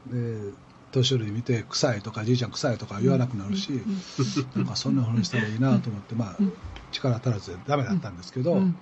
[0.06, 0.52] で
[0.90, 3.82] 年寄り見て臭いとかじいちゃん臭いとか言わなくなるし
[4.56, 6.52] なんかそんなふうにしたらいいなと思ってまあうん。
[6.90, 8.80] 力足らずでダメだったんですけどうん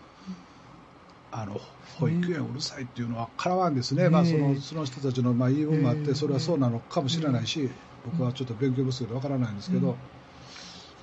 [1.31, 1.61] あの
[1.99, 4.11] 保育園うるさいっていうのはかなわんですね、ねえ。
[4.11, 6.07] まあ、そのその人たちのまあ言い分もあっええ。
[6.07, 7.69] てそれはそうなのかもしれないし
[8.05, 9.97] 僕はちょっと勉強不足でわからないんですけど、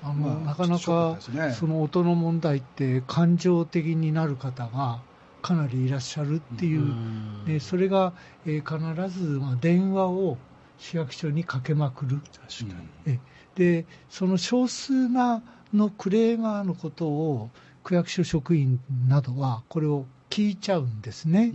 [0.02, 1.52] あのまあなかなかね。
[1.52, 5.00] その音の問題って感情的になる方が
[5.42, 7.44] かなりいらっしゃるっていう、うん。
[7.44, 8.14] でそれが、
[8.46, 10.38] えー必ず、まあ、電話を
[10.78, 12.20] 市役所にかけまくる。
[12.32, 13.14] 確かに。
[13.14, 13.18] え
[13.54, 17.50] でその少数なのクレーマーのことを
[17.82, 21.52] 区役所職員などはこれを聞いちゃうんですね。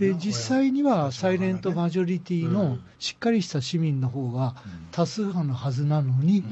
[0.00, 2.80] でな実際には親サイレントマジョリティのうん。
[2.98, 4.88] しっかりした市民の方がうん。
[4.90, 6.44] 多数派のはずなのに、うん。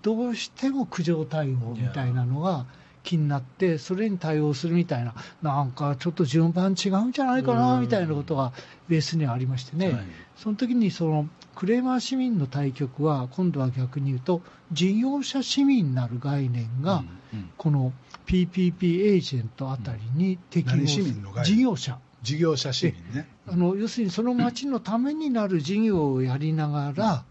[0.00, 2.64] どうしても苦情対応みたいなのが
[3.02, 7.80] 気になって、それに対応するみたいな、なんかちょっと順番違うんじゃないかなうん。
[7.82, 8.54] みたいなことが
[8.88, 10.04] ベースにはありましてね、はい。
[10.38, 14.40] その時にそのクレーマー市民の対局は、今度は逆に言うと、
[14.72, 17.08] 事業者市民なる概念が、うんうん
[17.56, 17.92] この
[18.26, 21.04] PPP エージェントあたりに適用何する
[21.44, 21.98] 事業者。
[22.22, 23.28] 事業者市民ね。
[23.46, 27.24] あの要するにその町のためになる事業をやりながら、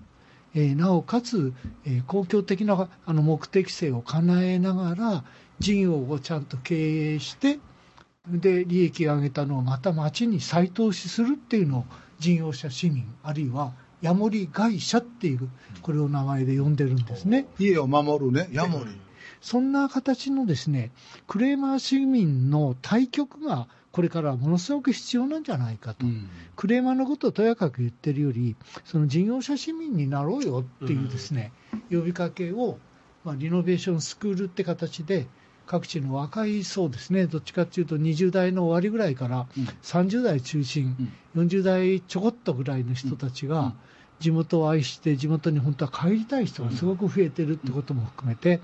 [0.54, 1.54] えーなおかつ、
[1.86, 5.24] えー公共的なあの目的性を叶えながら
[5.60, 7.60] 事業をちゃんと経営して
[8.28, 11.86] で利益を上げたのをまた町に再投資するっていうのを
[12.20, 15.50] 事業者市民あるいはヤモリ会社っていう
[15.82, 17.48] これを名前で呼んでるんですね。
[17.58, 18.92] 家を守るねヤモリ、
[19.43, 20.91] そんな形のですね
[21.27, 26.08] クレーマー市民の対局がこれからものすごく必要なんじゃないかと。
[26.08, 26.27] うん。
[26.56, 31.53] クレーマーのことをとやかく言ってるより、その事業者市民になろうよっていうですね、
[31.91, 32.79] 呼びかけを、
[33.23, 35.27] まあ、リノベーションスクールって形で、
[35.67, 39.63] 各地の若い層ですね、どっちかっていうと20代の終わりぐらいからうん。
[39.84, 40.97] 30代中心、
[41.36, 43.62] 40代ちょこっとぐらいの人たちうんうん。
[43.62, 43.73] が、
[44.19, 48.60] 地元を愛して、地元に本当は帰りたい人がすごく増えてるってことも含めて、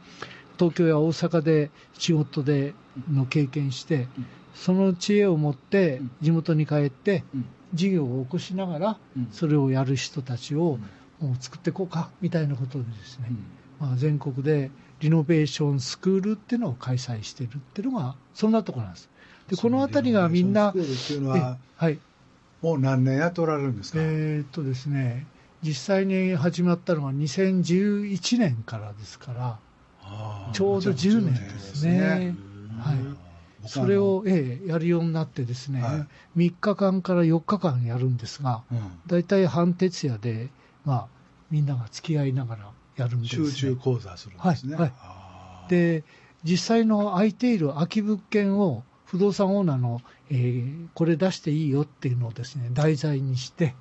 [0.60, 2.74] 東京や大阪で仕事で
[3.10, 6.12] の経験してうん、その知恵を持ってうん。
[6.22, 7.46] 地元に帰って、うん。
[7.74, 9.30] 事業を起こしながら、うん。
[9.32, 10.78] それをやる人たちを
[11.20, 13.30] もう作っていこうかみたいなことでですね、
[13.80, 19.10] まあ、全国でリノベーションスクールっていうのを開催しているっていうのが、そんなところなんです。
[19.50, 22.00] で、この辺りがみんな、ははい、
[22.62, 25.26] もう何年やっておられるんですか、えーっとですね、
[25.62, 29.60] 実際に始まったのが2011年からですから、
[30.54, 32.36] ちょうど10年ですね。
[32.80, 32.98] はい。
[33.62, 36.08] 僕それを、ええやるようになってですね、は
[36.38, 38.80] 3日間から4日間やるんですが、うん。
[39.08, 40.50] 大体半徹夜で、
[40.86, 41.08] まあ、
[41.52, 45.70] みんなが付き合いながらやるんです、ね、集中講座するんですね、はいはい。
[45.70, 46.04] で
[46.44, 53.74] 実際の空いている空き物件を不動産オーナーの、えーこれ出していいよっていうのをですね題材にして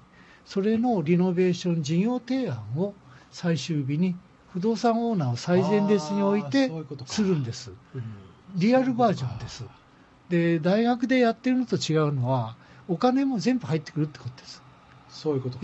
[0.45, 2.95] それのリノベーション事業提案を
[3.31, 4.17] 最終日に
[4.59, 6.69] 不動産オーナーを最前列に置いあて
[7.07, 7.71] するんです。
[7.95, 8.03] うん。
[8.57, 9.65] リアルバージョンです。
[10.29, 12.57] で大学でやってるのと違うのは
[12.89, 14.61] お金も全部入ってくるってことです。
[15.09, 15.59] そういうこと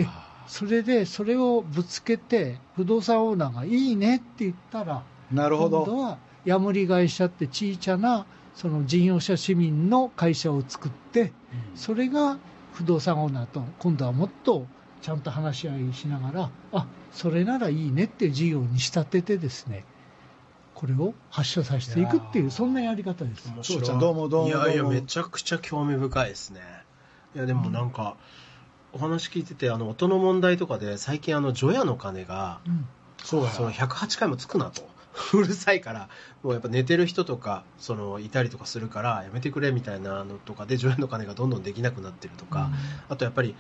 [0.47, 5.03] それでそれをぶつけて不動産オーナーがいいねって言ったら
[5.33, 5.85] なるほど。
[5.85, 11.33] 今度はやむり会社って小さなその事業者市民の会社を作って
[11.75, 12.39] それが
[12.73, 14.67] 不動産オーナーと今度はもっと
[15.05, 19.85] ちゃんと話し合いしながらあそれならいいねっていう事業に仕立ててですね
[20.73, 23.53] これを発射させていくっていいうそんなやり方です。
[23.99, 26.61] どうもどうもいやいやめちゃくちゃ興味深いですね。
[27.35, 28.17] いやでもなんか、
[28.93, 32.87] お話聞いててあの音の問題とかで最近あの除夜の鐘がうん。
[33.23, 34.89] そうやその108回もつくなと。
[35.35, 36.09] うるさいから
[36.43, 42.71] もうやっぱ寝てる人とかそのいたりとかするからやめてくれみたいなのとかで除夜の鐘がどんどんできなくなってるとか、
[43.09, 43.55] あとやっぱり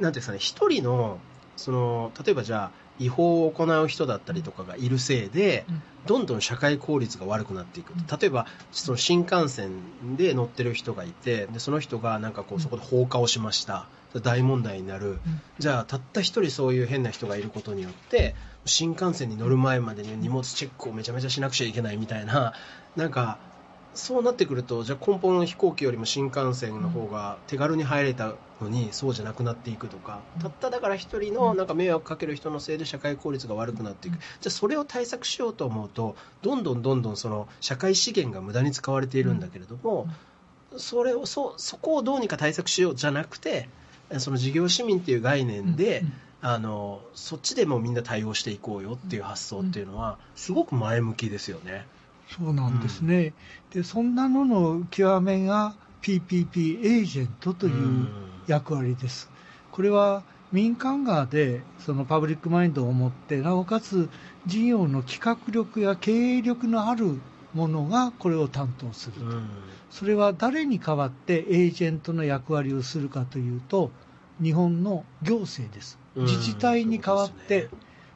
[0.00, 1.18] なんていうんですかね一人の
[1.56, 5.82] その例えばじゃあ違法を行う人だったりとかがいるせいで、うん。
[6.06, 13.88] どんどん社会効率が悪くなっていく例えばその新幹線で乗ってる人がいてでその人がなんかこうそこで放火をしました。
[14.22, 15.18] 大問題になる、
[15.58, 22.54] じゃあたった一人そういう変な人がいることによって新幹線に乗る前までに荷物チェックをめちゃめちゃしなくちゃいけないみたいな
[22.96, 23.38] なんか
[23.96, 30.20] そうなってくるとじゃあ根本の飛行機よりも新幹線の方が手軽に入れたのにそうじゃなくなっていくとか。
[30.40, 34.14] たっただから一人のなんか迷惑かける人のせいで社会効率が悪くなっていく。
[34.14, 40.08] じゃあそれを対策しようと思うとどんどんどんどんその社会資源が無駄に使われているんだけれども
[40.76, 43.68] それをそそこをどうにか対策しようじゃなくて
[44.18, 46.12] その事業市民っていう概念で、うん。
[46.42, 51.86] あのそっちでもみんな対応していこうよっていう発想っていうのはすごく前向きですよね。
[52.28, 53.32] そうなんですね、
[53.72, 58.08] でそんなのの極めが PPP エージェントという
[58.46, 59.30] 役割です。
[59.72, 64.08] これは民間側でそのパブリックマインドを持ってなおかつ
[64.46, 67.18] 事業の企画力や経営力のある
[67.54, 69.48] ものがこれを担当すると、うん。
[69.90, 73.90] それは誰に代わってエージェントの役割をするかというと
[74.42, 75.98] 日本の行政です。
[76.14, 76.24] うん。
[76.26, 77.68] 自治体に代わって、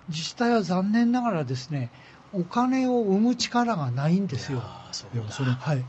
[0.09, 1.91] 自治体は残念ながらですね
[2.33, 4.59] お金を生む力がないんですよ。
[4.59, 5.85] もそのはい。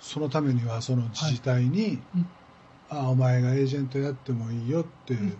[0.00, 2.26] そのためにはその自治体に、うん。
[2.90, 5.32] あお前がエージェントやってもいいよってん。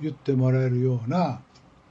[0.00, 1.40] 言ってもらえるような、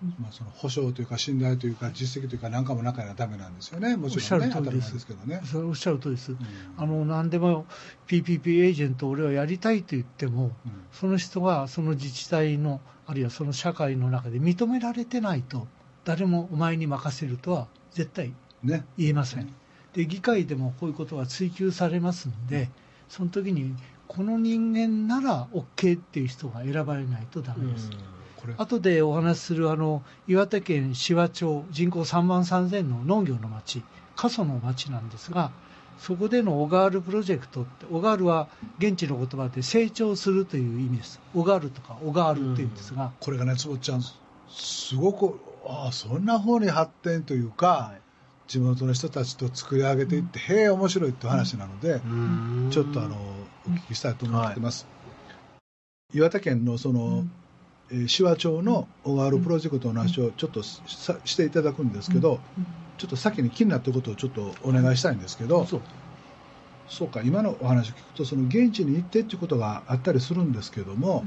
[0.01, 0.15] うん。
[0.19, 3.97] まあ、その保証というか信頼というか実績というか何かもなきゃダメなんですよね。
[3.97, 4.91] もちおっしゃろんねです。
[4.91, 5.41] 前ですけどね。
[5.43, 6.37] それおっしゃるとりです、うん。
[6.77, 7.65] あの何でも
[8.07, 10.51] PPP エージェント俺はやりたいと言ってもうん。
[10.91, 15.67] その人がその自治体のあるいはその社会の中で認められてないと
[16.03, 17.67] 誰もお前に任せるとは
[17.97, 18.31] 絶対
[18.63, 18.85] ね。
[18.95, 19.51] 言えません。
[19.93, 22.69] で議会でもこういうことが追及されますんで
[23.09, 23.75] その時に
[24.07, 27.89] この人間なら OK っていう人が選ばれないとダメです、
[28.57, 33.83] 後でお話しするあの岩手県紫波町人口3万3000の農業の町
[34.15, 35.51] 過疎の町なんですが
[35.97, 41.19] そこでのオガールプロジェクトってオガールは現地の言葉で成長するという意味です。
[41.33, 44.03] オガールとかオガールっていうんですが、これがね坪ちゃん
[44.47, 48.01] すごくああそんな方に発展というか、はい
[48.47, 52.69] 地元の人たちと作り上げていって、へえ面白いって話なので、うん。
[52.71, 53.17] ちょっとあの
[53.67, 54.87] お聞きしたいと思ってます、
[56.13, 57.31] 岩手県のその、うん。
[57.91, 62.39] えー紫波町のオガールプロジェクトの話をちょっとさしていただくんですけど、
[62.97, 65.81] ちょっと先に気になったことをちょっとお願いしたいんですけど、そう
[66.89, 71.25] そうか今のお話を聞くとその現地に行ってっていうことがあったりするんですけども、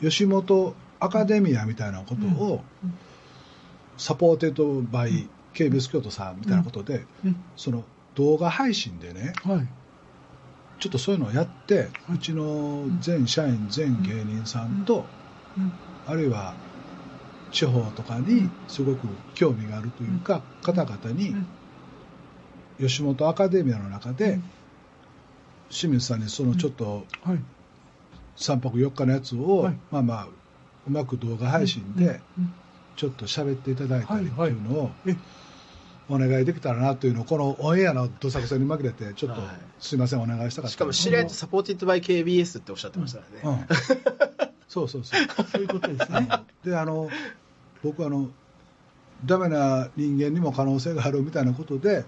[0.00, 2.90] 吉本アカデミアみたいなことをうん
[4.00, 7.36] サポーテッドバイ KBS 京都さんみたいなことで、うん。
[7.54, 7.84] その
[8.14, 9.66] 動画配信でねはい。
[10.80, 15.04] ちょっとそういうのをやって、うちの全社員全芸人さんと、
[15.58, 15.72] うん。
[16.06, 16.54] あるいは
[17.52, 21.46] 地方とかにすごく興味があるというか、方々にうん。
[22.78, 24.42] 吉本アカデミアの中で、うん。
[25.68, 27.38] 清水さんにそのちょっとはい。
[28.36, 29.74] 3泊4日のやつを、はい。
[29.90, 30.26] まあまあ
[30.86, 32.54] うまく動画配信でうん
[33.00, 35.16] ちょっと喋っていただいたりっていうのをえ。
[36.10, 39.50] お願いできたらなというのをこのオンエアのどさくさに紛れてちょっとはい。
[39.78, 45.20] すいませんお願いしたかったしかも知り合いとサポーティッドバイ KBS っておっしゃってましたからね、うん、そうそうそう。
[45.50, 46.28] そういうことですね。
[46.62, 47.08] であの
[47.82, 48.28] 僕あの
[49.24, 52.04] ダメな人間にも可能性があるみたいなことで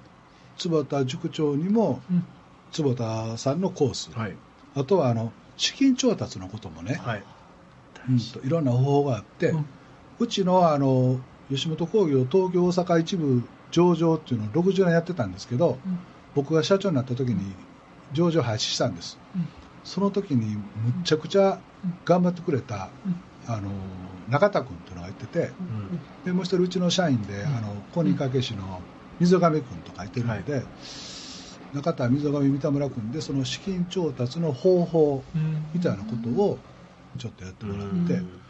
[0.59, 2.25] 坪田塾長にもうん。
[2.71, 4.37] 坪田さんのコース、はい。
[4.75, 7.23] あとはあの資金調達のこともね、はい。
[8.11, 9.65] うんといろんな方法があって、う
[10.19, 15.99] うんちのあの吉本興業東京大阪一部上場っていうのを60年やってたんですけど、うん。
[16.35, 17.53] 僕が社長になった時に
[18.13, 19.49] 上場廃止したんです、うん。
[19.85, 20.63] その時にむ
[21.01, 21.59] っちゃくちゃ
[22.05, 22.91] 頑張ってくれた、
[23.47, 23.71] あの
[24.29, 26.01] 中田君っていうのがいててうん。
[26.25, 28.81] でもう一人うちの社員で、あの公認会計士の
[29.19, 30.63] 溝上君とかいてるので、
[31.75, 35.25] 中田溝上三田村君でその資金調達の方法
[35.75, 36.59] みたいなことを
[37.19, 38.42] ちょっとやってもらって、うん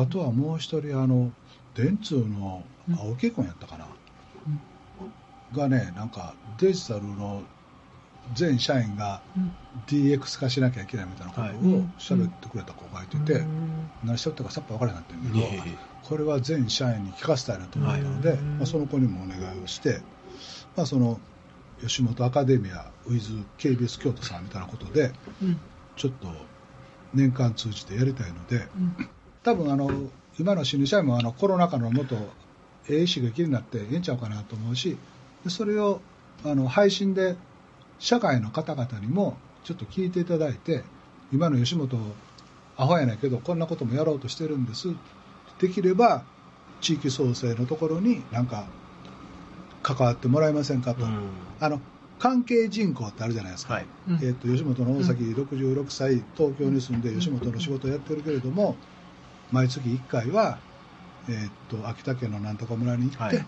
[0.00, 1.30] あとはもう一人あの
[1.74, 2.64] 電通の
[2.98, 3.86] 青木君やったかな、
[5.56, 7.42] がねなんかデジタルの
[8.34, 9.22] 全社員が
[9.86, 13.44] DX 化しなきゃいけないみたいなことを喋ってくれた子がいてて、
[14.04, 15.64] 何してったかさっぱ分からなかったんだけど、
[16.02, 18.38] これは全社員に聞かせたいなと思ったので、はい。
[18.38, 20.00] まあ、その子にもお願いをして、
[20.76, 21.20] まあ、その
[21.80, 25.12] 吉本アカデミアウィズ KBS 京都さんみたいなことで
[25.96, 26.28] ちょっと
[27.14, 28.68] 年間通じてやりたいので、
[29.42, 29.90] 多分あの
[30.38, 32.16] 今の新入社員もあのコロナ禍のもっと
[32.88, 34.96] ええ刺激になってええんちゃうかなと思うし
[35.44, 36.00] でそれを
[36.44, 37.36] あの配信で
[37.98, 40.82] 社会の方々にもちょっと聞いていただいて
[41.32, 41.98] 今の吉本
[42.76, 44.88] アホやないけどこんなこともやろうとしてるんです。
[45.58, 46.24] できれば
[46.80, 48.64] 地域創生のところになんか
[49.82, 51.28] 関わってもらえませんかと、うん。
[51.60, 51.80] あの
[52.18, 53.86] 関係人口ってあるじゃないですか、はい。
[54.08, 54.14] うん。
[54.16, 58.76] えー、と吉本の大崎66歳、東京に住んで吉本の仕事をやってるけれども、
[59.52, 60.58] 毎月1回は、
[61.28, 63.46] えー、と秋田県のなんとか村に行って、はい。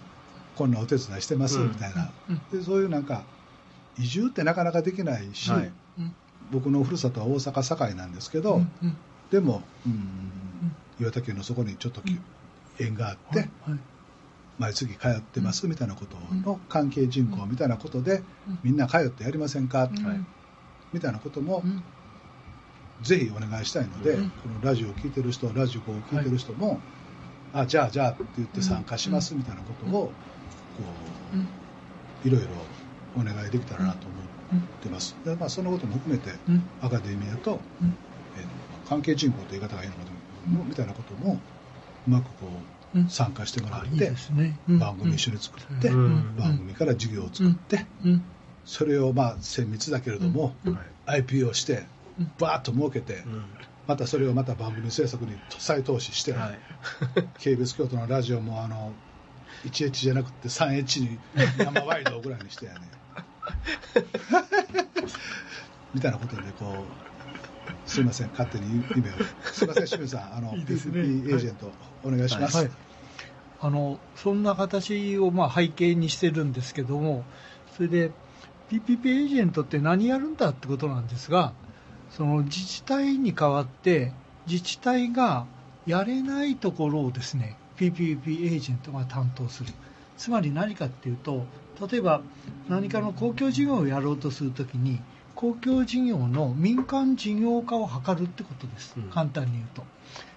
[0.57, 1.68] こんなお手伝いしてますうん。
[1.68, 2.40] みたいな、うん。
[2.50, 3.24] でそういうなんか
[3.98, 5.72] 移住ってなかなかできないし、はい。
[6.50, 8.61] 僕のふるさとは大阪堺なんですけど、
[9.30, 12.20] でも、うん岩手県のそこにちょっとき、
[12.78, 13.48] 縁があって、
[14.59, 16.16] 毎月通ってますみたいなこと
[16.48, 18.22] の関係人口みたいなことで、
[18.62, 19.90] みんな通ってやりませんか、
[20.92, 21.64] みたいなことも、
[23.03, 24.30] ぜひお願いしたいので、うん。
[24.30, 26.80] このラジオを聞いてる人ラジオを聞いてる人も、
[27.53, 30.12] あじゃあじゃあって言って参加しますみたいなことを、
[30.76, 30.82] こ
[32.24, 32.48] ういろいろ
[33.16, 36.30] お願いできたらなと思ってます、でまあ、そのことも含めて、
[36.80, 37.61] アカデミアと、
[38.36, 38.46] えー
[38.88, 40.11] 関係人口という言い方がいいのかと
[40.68, 41.38] みたいなことも
[42.07, 42.46] うまくこ
[42.94, 44.55] う、うん参加してもらっていいですね。
[44.68, 46.36] 番組一緒に作って、うん。
[46.36, 48.22] 番組から事業を作って、うん。
[48.66, 50.74] それをまあ精密だけれども、うん。
[50.74, 51.84] はい IPO して
[52.38, 53.44] バーッと儲けて、うん。
[53.86, 56.58] またそれをまた番組制作に再投資して、はい。
[57.38, 58.92] KBS 京都のラジオもあの
[59.64, 61.18] 1H じゃなくて 3H に
[61.58, 62.80] 生ワイドぐらいにしてやね。
[65.94, 68.28] みたいなことでこうすいません。
[68.30, 69.12] 勝手に夢を。
[69.52, 70.36] すいません清水さん。
[70.36, 70.64] あのいいね。
[70.66, 71.72] PPP エージェント、
[72.04, 72.70] お願いします、はい。
[73.64, 77.24] あのそんな形をまあ背景にしてるんですけども
[77.76, 78.10] それで
[78.70, 81.52] PPP エージェントって何やるんだってことなんですが
[82.16, 84.12] その自治体に代わって
[84.46, 85.46] 自治体が
[85.86, 89.72] やれないところをですね PPP エージェントが担当する。
[90.16, 91.44] つまり何かっていうと
[91.90, 92.22] 例えば
[92.68, 95.00] 何かの公共事業をやろうとするときに
[95.34, 99.02] 公共事業の民間事業化を図るってことです、うん。
[99.10, 99.82] 簡単に言うと。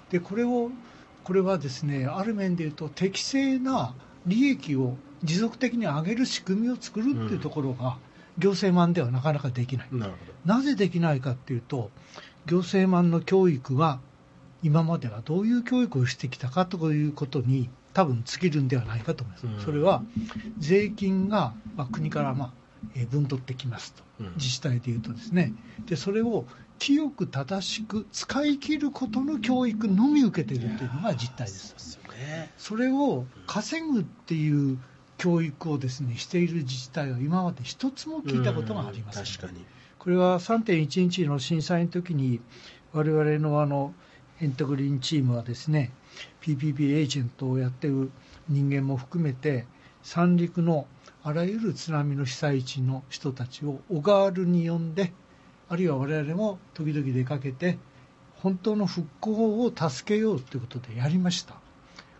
[0.09, 0.71] でこれを
[1.23, 3.93] これはですねある面で言うと適正な
[4.25, 7.97] 利益を持続的に上げる仕組みを作るっていうところが、
[8.37, 9.87] 行政マンではなかなかできない。
[9.91, 10.09] な
[10.45, 11.91] なぜできないかっていうと
[12.45, 13.99] 行政マンの教育が
[14.63, 19.59] 今まではどういう教育をしてきたかということに多分尽きるんではないかと思います、うん。
[19.61, 20.03] それは
[20.57, 22.51] 税金が、まあ、国から、まあ
[22.93, 24.03] えー分取ってきますと。
[24.19, 24.33] うん。
[24.35, 25.53] 自治体でいうとですね。
[25.85, 26.45] でそれを
[26.77, 31.99] 清く正しく使い切ることの教育のみ受けているというのが実態です。
[32.57, 34.77] それを稼ぐっていう
[35.17, 39.65] 教育をですねしている自治体は今まで一つも聞いたことがありません、うん確かに。
[39.97, 42.39] これは3.11の震災の時に
[42.93, 43.93] 我々のあの
[44.39, 45.91] エントグリーンチームはですね
[46.41, 48.11] PPP エージェントをやっている
[48.47, 49.65] 人間も含めて
[50.03, 50.85] 三陸の
[51.23, 55.11] あらゆる津波の被災地の人たちを小川ルに呼んで
[55.69, 57.79] あるいは我々も時々出かけて
[58.35, 61.55] 本当の復興を助けようということでやりました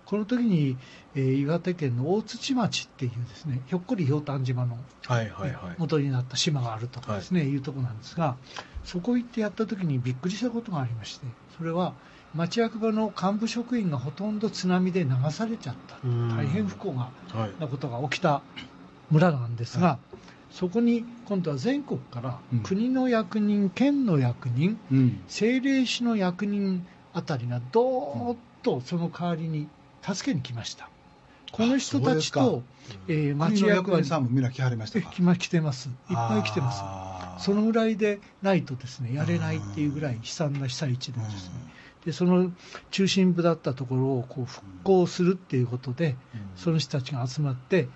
[0.06, 0.78] この時に、
[1.16, 5.76] えー岩手県の大槌町っていうですねひょっこりひょうたん島のはいはいはい。
[5.78, 8.36] 元になった島があるとかですね、い、うところなんですが
[8.84, 11.26] そこ行ってやった時にびっくりしたことがありまして
[11.58, 11.94] それは
[12.36, 15.98] 町役場の幹部職員がほとんど津波で流されちゃった。
[16.04, 16.36] うん。
[16.36, 17.62] 大変不幸なはい。
[17.62, 18.42] なことが起きた
[19.10, 20.00] 村なんですが、
[20.52, 22.60] そこに今度は全国からうん。
[22.60, 25.20] 国の役人、県の役人うん。
[25.28, 29.70] 政令市の役人あたりがどーっとその代わりに
[30.14, 30.90] 助けに来ました。
[31.52, 32.64] この人たちと、
[33.08, 35.10] えー町役役場に人さんもみんな来はりましたか？
[35.10, 37.46] 来ま来てます、いっぱい来てます。
[37.46, 41.56] そのぐらいでないとですねやれないっていうぐらい悲惨な被災地でですね、
[42.06, 42.52] でその
[42.92, 46.42] 中心部だったところをこう復興するっていうことで、うん。
[46.56, 47.88] その人たちが集まって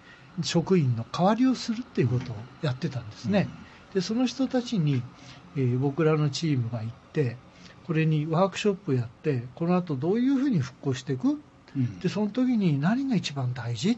[0.41, 3.49] 職員の代わりをするっていうことをやってたんですね、
[3.93, 5.01] でその人たちに、
[5.57, 7.35] えー僕らのチームが行って
[7.85, 11.41] これにワークショップやってこの後どういうふうに復興していく
[11.75, 11.99] うん。
[11.99, 13.97] でその時に何が一番大事っ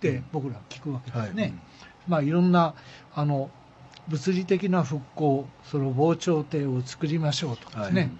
[0.00, 1.52] て僕ら聞くわけですね、はい。
[2.08, 2.74] まあ、いろんな
[3.14, 3.50] あの
[4.08, 8.10] 物理的な復興その防潮堤を作りましょうとかですね、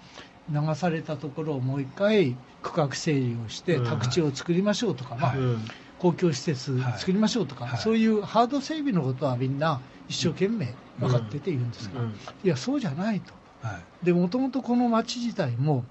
[0.49, 3.85] 流されたところをもう一回区画整理をしてうん。
[3.85, 5.65] 宅地を作りましょうとか、まあはいうん。
[5.97, 7.79] 公共施設作りましょうとか、はい。
[7.79, 12.13] そういうハード整備のことはみんな一生懸命分かってて言うんですが、うん。
[12.43, 13.33] いやそうじゃないと。
[13.61, 14.05] はい。
[14.05, 15.85] でもともとこの町自体も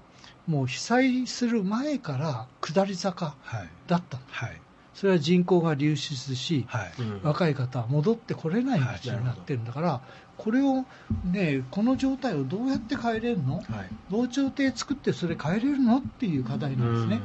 [0.47, 3.69] もう被災する前から下り坂はい。
[3.87, 4.61] だったはい。
[4.93, 6.93] それは人口が流出し、はい。
[6.99, 10.01] うん若い方は戻ってこれない町になってるんだから、
[10.37, 10.85] これを
[11.31, 13.55] ねこの状態をどうやって変えれるの？
[13.55, 13.65] はい。
[14.09, 15.97] 防潮堤作ってそれ変えれるの？
[15.97, 17.21] っていう課題なんですね、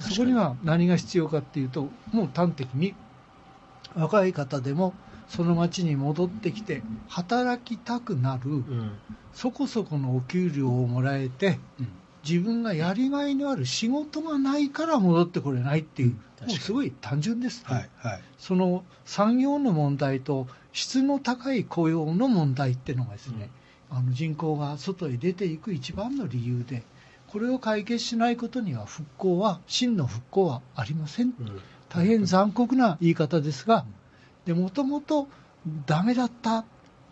[0.00, 0.10] うん。
[0.10, 2.94] そこには何が必要かっていうともう端的に
[3.94, 4.94] 若い方でも
[5.28, 8.92] その町に戻ってきて働きたくなるうん。
[9.34, 11.88] そこそこのお給料をもらえてうん
[12.28, 16.52] 自分がやりがいのある仕事がないから戻ってこれないっていう、確かに。
[16.52, 18.22] もうすごい単純です、はいはい。
[18.38, 23.50] その産業の問題と質の高い雇用の問題っていうのがですね、
[23.90, 26.82] あの人口が外へ出ていく一番の理由で
[27.26, 31.34] これを解決しないことには復興は真の復興はありません。
[31.38, 31.60] うん。
[31.88, 33.84] 大変残酷な言い方ですが
[34.46, 35.28] もともと
[35.86, 36.64] ダメだった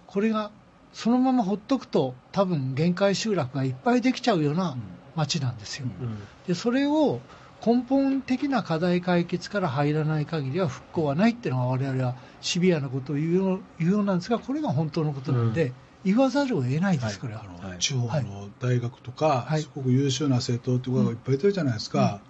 [0.06, 0.50] これが
[0.92, 4.76] そのままほっとくと多分限界集落がいっぱいできちゃうような
[5.14, 6.18] 町なんですよ、うん。
[6.46, 7.20] でそれを
[7.64, 15.72] 根本的な課題解決から入らない限りは復興はないっていうのが我々はシビアなことを言うよう言うようなんですがこれが本当のことなんで、
[16.04, 17.44] 言わざるを得ないです、これは。
[17.44, 17.78] あのはい。
[17.78, 19.62] 地方の大学とか、はい。
[19.62, 22.20] すごく優秀な生徒とかがいっぱいいてるじゃないですか、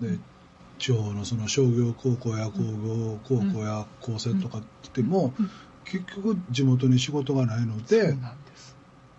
[0.00, 0.18] で
[0.78, 5.50] 地方のその商業高校や工業高校や高専とかっても、うん
[5.90, 8.16] 結局地元に仕事がないので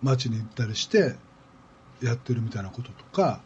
[0.02, 1.16] 町に行ったりして
[2.02, 3.40] やってるみたいなこととか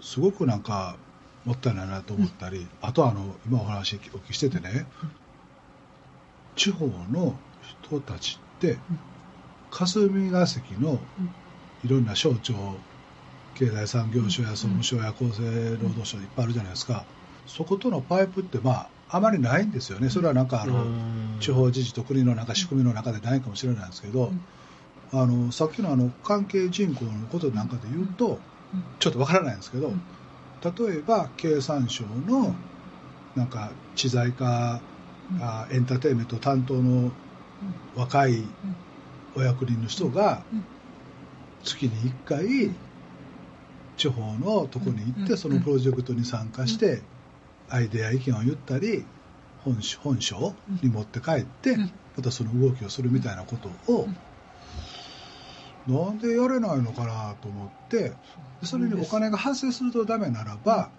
[0.00, 0.96] すごくなんか
[1.44, 4.86] もったいないなと思ったり、あとはあの今お話お聞きしててね、
[6.56, 7.34] 地方の
[7.86, 8.78] 人たちって
[9.70, 10.98] 霞が関の
[11.84, 12.54] いろんな省庁
[13.54, 17.04] 経済産業省や総務省や厚生労働省いっぱいあるじゃないですか。
[17.46, 20.10] そことのパイプってまああまりないんですよね。
[20.10, 21.36] それはなんかあの、うん。
[21.40, 24.32] 地方自治と国のなんか仕組みの中でないかもしれないんですけど、
[25.12, 28.40] あのさっきのあの関係人口のことなんかで言うと、
[28.98, 29.92] ちょっとわからないんですけど、
[30.64, 32.54] 例えば経産省の
[33.36, 34.80] なんか知財課、
[35.40, 37.10] あエンターテインメント担当の
[37.94, 38.44] 若い
[39.36, 40.42] お役人の人が
[41.64, 42.70] 月に1回
[43.96, 47.02] 地方のとこに行ってそのプロジェクトに参加して
[47.70, 49.04] アイデア意見を言ったり
[49.64, 51.76] 本省本省に持って帰って
[52.16, 54.08] またその動きをするみたいなことを
[55.86, 58.14] なんでやれないのかなと思ってで
[58.62, 60.90] それにお金が発生するとダメならば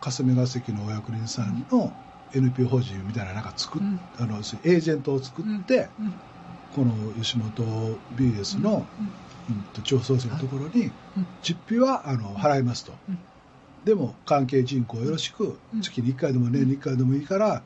[0.00, 1.92] 霞が関のお役人さんの
[2.34, 4.00] NPO 法人みたいななんか作っうん。
[4.18, 6.14] あのエージェントを作ってうん。
[6.74, 8.86] この吉本 BS の
[9.48, 9.62] うん。
[9.74, 10.86] と地方創生のところに
[11.16, 11.26] うん。
[11.42, 12.92] 実費はあの払いますと。
[13.08, 13.18] うん
[13.86, 15.80] でも関係人口よろしくうん。
[15.80, 17.62] 月に1回でも年に1回でもいいから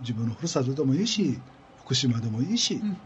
[0.00, 1.36] 自分のふるさとでもいいし
[1.84, 2.96] 福島でもいいしうん。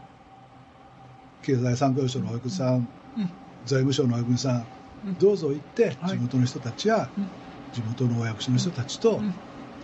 [1.41, 3.29] 経済産業省のお役さんうん。
[3.65, 4.67] 財務省のお役さん
[5.03, 5.17] うん。
[5.17, 6.17] どうぞ行ってはい。
[6.17, 7.29] 地元の人たちやうん。
[7.73, 9.33] 地元のお役所の人たちとうん。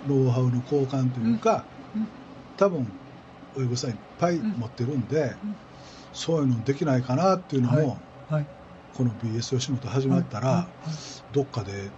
[0.08, 1.66] ノウハウの交換というか
[1.96, 2.08] うん。
[2.56, 2.88] 多分
[3.58, 5.34] 親御さんいっぱい持ってるんで
[6.14, 7.98] そういうのできないかなっていうのも
[8.30, 8.46] はい。
[8.94, 10.68] この BS 吉本始まったら
[11.34, 11.90] どっかで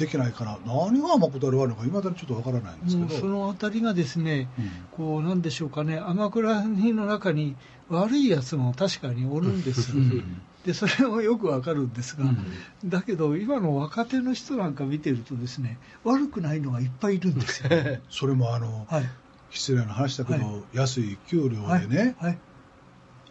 [0.00, 4.70] できないかな何が誠で悪いのかいまだにちょっとわからないんですもうそけど、のあたりがですね、うん。
[4.90, 7.54] こうなんでしょうかね、天倉人の中に
[7.90, 9.90] 悪いやつも確かにおるんです。
[9.90, 10.42] よ、うん。
[10.64, 12.88] でそれもよくわかるんですが、うん。
[12.88, 17.68] だけど今の若手の人なんか見てるとですね悪くないのがいっぱいいるんですよ。
[18.08, 19.04] それもあのはい。
[19.50, 22.38] 失礼な話だけど、は安い給料はいでね、はい。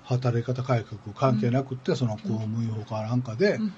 [0.03, 3.73] 働き方改革関係なくって、その公務員法かなんかで、うん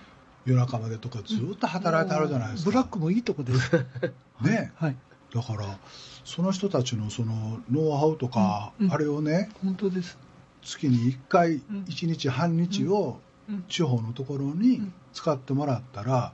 [0.45, 2.71] 夜中までとかずっと働いてはるじゃないですか。
[2.71, 3.71] ブラックもいいとこです。
[4.41, 4.95] ねはい、
[5.33, 5.77] だから
[6.25, 8.93] その人たちのそのノウハウとか、うんうん。
[8.93, 10.17] あれをね本当です。
[10.63, 11.61] 月に1回ん。
[11.87, 13.19] 1日半日を
[13.49, 13.63] うん。
[13.67, 16.33] 地方のところに使ってもらったら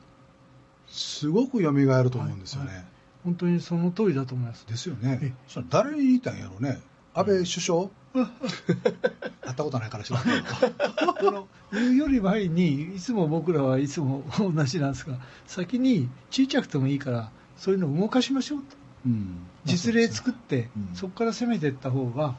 [0.87, 2.85] すごく蘇ると思うんですよね、はい。
[3.23, 4.65] 本当にその通りだと思います。
[4.67, 6.79] ですよえねそれ誰に言いたんやろうね。
[7.13, 7.89] 安倍首相、
[9.43, 18.65] 会ったことないから知の言うより前にいつも僕らはいつも同じなんですが先に小さくてもいいからそういうのを動かしましょうと。
[19.05, 19.47] うん。
[19.65, 20.95] 実例作って、うん。
[20.95, 22.33] そこから攻めていった方がうん。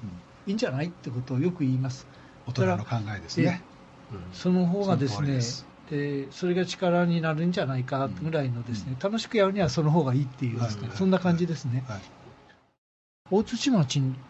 [0.46, 2.06] いいんじゃないってことをよく言います。
[2.46, 3.62] 大人の考えですね。
[4.32, 5.40] その方がですね
[5.90, 10.96] でそれが力になるんじゃないかぐらいのですね、楽しくやるにはその方がいいっていうですね、はい。
[10.96, 12.00] そんな感じですね、はい
[13.30, 13.70] 大津町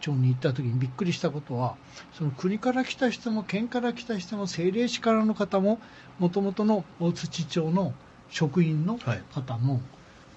[0.01, 1.75] 町に行った時にびっくりしたことは
[2.13, 5.79] その国から来た人も県から来た人も政令市からの方も
[6.19, 7.93] もともとの大津町の
[8.29, 9.23] 職員のはい。
[9.33, 9.81] 方も、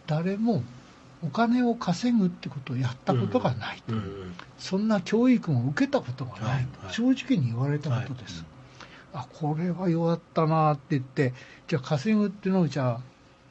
[0.07, 0.63] 誰も
[1.23, 6.95] お金を稼ぐってことをやったことがないと、うんうんそんな教育も受けたことがないと、はいはい。
[6.95, 8.45] 正直に言われたことです、
[9.13, 11.35] あこれは弱ったなって言って
[11.67, 13.01] じゃあ稼ぐっていうのをじゃ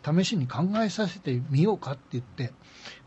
[0.04, 2.52] あ試しに考えさせてみようかって言って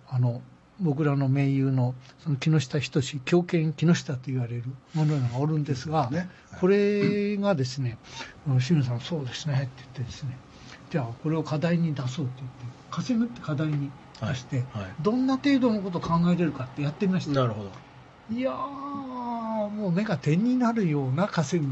[0.09, 0.43] あの
[0.81, 4.65] 僕らの盟友のその木下仁狂犬木下と言われる
[4.95, 6.29] ものがおるんですが、ね。
[6.51, 6.61] はい。
[6.61, 7.99] これがですね
[8.49, 10.37] 「うん清水さんそうですね」って言ってですね。
[10.91, 14.87] じゃあこれを課題に出そうって言って稼ぐって課題に出して、はい。
[15.01, 17.71] どんな程度のことを考えれるかってやってみましたなるほど
[18.33, 18.41] い。
[18.41, 21.71] やー、もう目が点になるような稼ぐ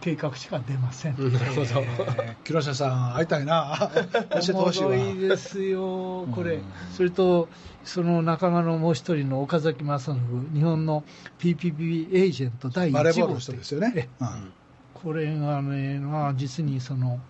[0.00, 1.16] 計画しか出ません。
[1.16, 1.62] なるほど。
[1.62, 2.34] えー。
[2.44, 3.90] 木下さん、会いたいな。
[4.12, 6.56] 教えてほしいですよ、これ。
[6.56, 6.62] うん。
[6.92, 7.48] それと、
[7.84, 11.04] その仲間のもう一人の岡崎正信、日本の
[11.38, 12.98] PPP エージェント第1号。
[12.98, 13.92] バレーボールの人ですよね。
[13.96, 14.08] え。
[14.20, 14.52] うん。
[14.94, 17.20] これがね、まあ、実にその、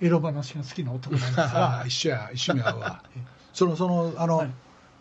[0.00, 1.84] エロ話が好きな男なんですが。
[1.86, 3.02] 一、緒や、一緒に会うわ。
[3.52, 4.50] その、その、あの、はい。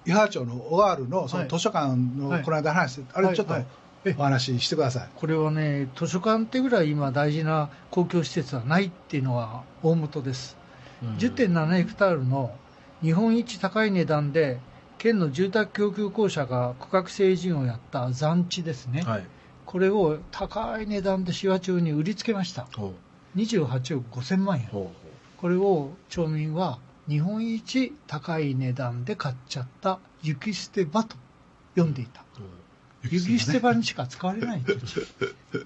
[0.07, 1.47] 伊波町の小川のそはい。
[1.47, 2.43] の図書館の、はい。
[2.43, 3.80] この間話して、あれちょっとはいえ
[4.17, 5.09] お話ししてください。
[5.15, 10.57] これはね、図書館ってぐらい今大事な公共施設はないっていうのは大元です。
[11.17, 12.55] 10.7ヘクタールの
[13.01, 14.59] 日本一高い値段で
[14.97, 19.23] 県の住宅供給公社が区画整理事業をやった残地ですね、はい。
[19.65, 22.67] これを高い値段で紫波町に売りつけました。
[22.75, 22.93] ほ
[23.35, 24.69] 28億5000万円。
[25.37, 31.15] これを町民は日本一高い値段で買っちゃった雪捨て場と
[31.75, 32.21] 呼んでいた。
[32.37, 32.60] う
[33.03, 34.61] 雪捨て場にしか使われない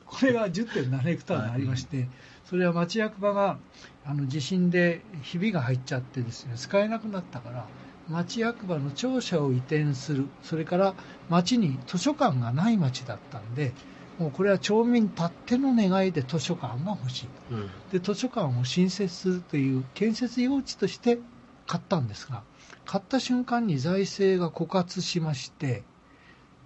[0.06, 2.08] これが10.7ヘクタールありまして、
[2.50, 3.58] それは町役場が
[4.06, 7.68] あの地震でひびが入っちゃってですね使えなくなったから
[8.10, 10.28] 町役場の庁舎を移転する。
[10.44, 10.94] それから
[11.30, 13.74] 町に図書館がない町だったんで
[14.20, 17.28] もうこれは町民たっての願いで図書館が欲しい。
[17.52, 17.70] うん。
[17.92, 21.20] で図書館を新設するという建設用地として
[21.68, 22.44] 買ったんですが
[22.86, 25.84] 買った瞬間に財政が枯渇しまして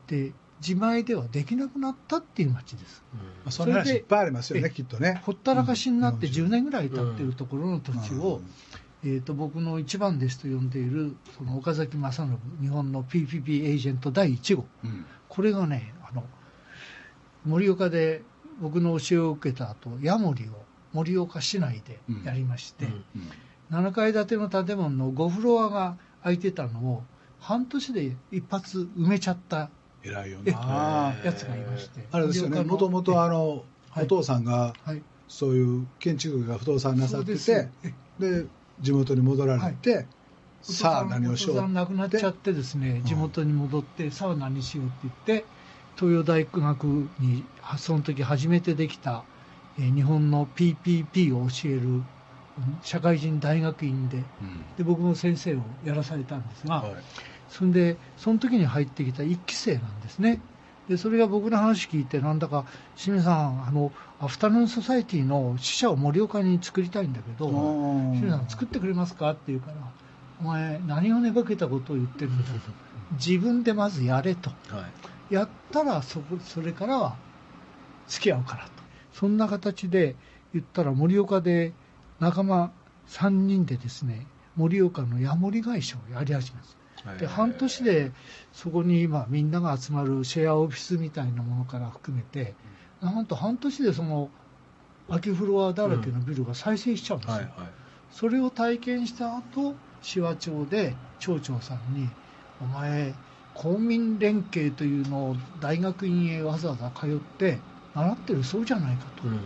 [0.08, 3.04] で自前ではできなくなったっていう町です。
[3.14, 5.22] まあそんな話いっぱいありますよね、えきっとね。
[5.26, 6.34] ほったらかしになってうん。
[6.34, 8.46] 10年ぐらい経ってるところの土地を、うん。
[9.10, 14.66] えー、と僕の一番弟子と呼んでいるその岡崎正信日本の PPP エージェント第1号。
[14.84, 15.06] うん。
[15.30, 16.24] これがねあの
[17.46, 18.24] 盛岡で
[18.60, 22.94] 僕の教えを受けた後ヤモリを盛岡市内でやりまして、うん。
[23.72, 23.86] うん。
[23.86, 27.04] 7階建ての建物の5フロアが空いてたのを
[27.40, 29.70] 半年で一発埋めちゃった
[30.04, 31.14] 偉いよえな。
[31.24, 32.08] やつがいまして。
[32.12, 34.06] あれですよね、もともとあの、はい。
[34.06, 35.02] お父さんがはい。
[35.28, 37.70] そういう建築が不動産なさってて
[38.18, 38.46] で
[38.80, 40.08] 地元に戻られて、
[40.62, 45.46] さあ何をしようお父さん亡くなっちゃってですね地元に戻って、さあ何しようって言って
[45.96, 46.58] 東洋大学
[47.20, 47.44] に
[47.78, 49.24] その時初めてできた、
[49.78, 52.04] えー日本の PPP を教えるうん
[52.82, 54.24] 社会人大学院でうん。
[54.78, 56.94] で僕も先生をやらされたんですが、はい
[57.50, 60.42] そんでその時に入ってきた1期生なんですね。
[60.88, 69.76] でそれが僕の話聞いてなんだか清水さんあのアフタヌーンソサエティの支社を盛岡に作りたいんだけどうん清水さん作ってくれますかって言うから
[70.42, 72.50] お前何を寝ぼけたことを言ってるんだと。
[73.14, 74.50] 自分でまずやれと。
[74.50, 74.86] は
[75.30, 75.34] い。
[75.34, 77.18] やったらそこそれからは
[78.08, 78.72] 付き合うからと。
[79.14, 80.16] そんな形で
[80.54, 81.74] 言ったら盛岡で
[82.20, 82.72] 仲間
[83.08, 84.26] 3人でですね
[84.56, 86.79] 盛岡のヤモリ会社をやり始めます
[87.20, 88.12] で半年で
[88.54, 92.54] そこに今みんなが集まるシェアオフィスみたいなものから含めて
[93.02, 94.30] なんと半年でその
[95.08, 97.52] 空きフロアだらけのビルが再生しちゃうんですよ、はいはい。
[98.12, 102.10] それを体験した後紫波町で町長さんに
[102.62, 103.14] 「お前
[103.54, 107.60] 公民連携というのを大学院へわざわざ通って
[107.96, 109.40] 習ってるそうじゃないかと」うん。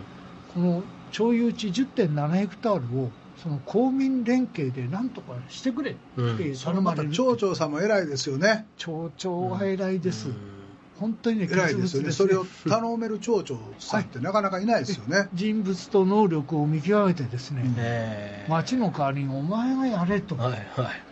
[0.52, 3.10] この町有地10.7ヘクタールを
[3.42, 5.94] その公民連携でなんとかしてくれっ
[6.38, 8.66] てそのまた頼まれる町長さんも偉いですよね。
[8.78, 10.34] 町長は偉いです、うん。
[10.98, 12.08] 本当にね偉いですよね。
[12.08, 15.28] 傑物それを頼める町長さんってなかなかいないですよね。
[15.34, 18.46] 人物と能力を見極めてですね、うんえ。
[18.48, 21.02] ー町の代わりにお前がやれとはいはい。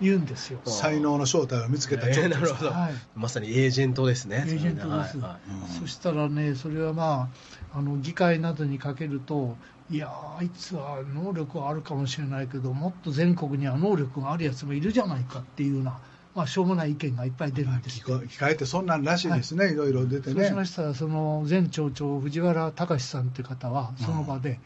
[0.00, 2.56] 言うんですよ、才能の正体を見つけた町えーなる長さん。
[2.56, 2.70] ほど。
[2.72, 2.92] はい。
[3.14, 4.44] まさにエージェントですね。
[4.46, 5.18] エージェントです。
[5.18, 5.68] はいはうん。
[5.68, 7.30] そしたらね、それはま
[7.72, 9.56] あ、あの議会などにかけると、
[9.90, 15.98] いやー、あいつは能力はあるかもしれないけど、もっと全国には能力があるやつもいるじゃないかっていうような
[16.36, 18.00] まあ、しょうもない意見がいっぱい出るんです。
[18.00, 20.34] 聞こ聞かれてそんなんらしいですね、い、ろいろ出てね。
[20.34, 24.60] そうしましたら、その前町長、藤原隆さんという方は、その場で、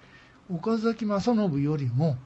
[0.52, 2.18] 岡崎正信よりも、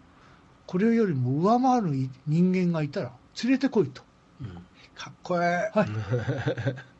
[0.66, 4.02] これよりも上回る人間がいたら、連れてこいと、
[4.94, 5.78] かっこええ。
[5.78, 5.88] はい、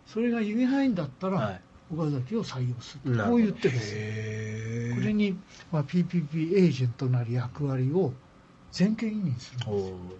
[0.07, 1.61] それが言えないんだったら、はい
[1.93, 5.39] 岡崎を採用するこう言ってるんですこれに、
[5.71, 8.13] まあ、PPP エージェントなり役割を
[8.73, 10.15] 全権委任するんで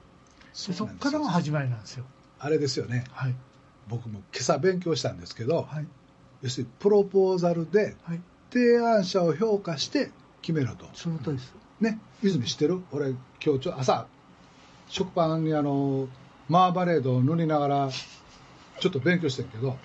[0.53, 0.73] す。
[0.73, 2.05] そこからが始まりなんですよ。
[2.39, 3.05] あれですよね。
[3.11, 3.35] はい、
[3.89, 5.87] 僕も今朝勉強したんですけど、はい、
[6.43, 8.21] 要するにプロポーザルではい、
[8.53, 10.13] 提案者を評価して
[10.43, 10.87] 決めろと。
[10.95, 11.55] その通りです。
[11.81, 11.99] ね。
[12.23, 12.83] 泉知ってる？
[12.93, 14.07] 俺今日朝
[14.89, 16.09] 食パンにあの
[16.49, 19.77] マーバレードを塗りながらちょっと勉強してんけど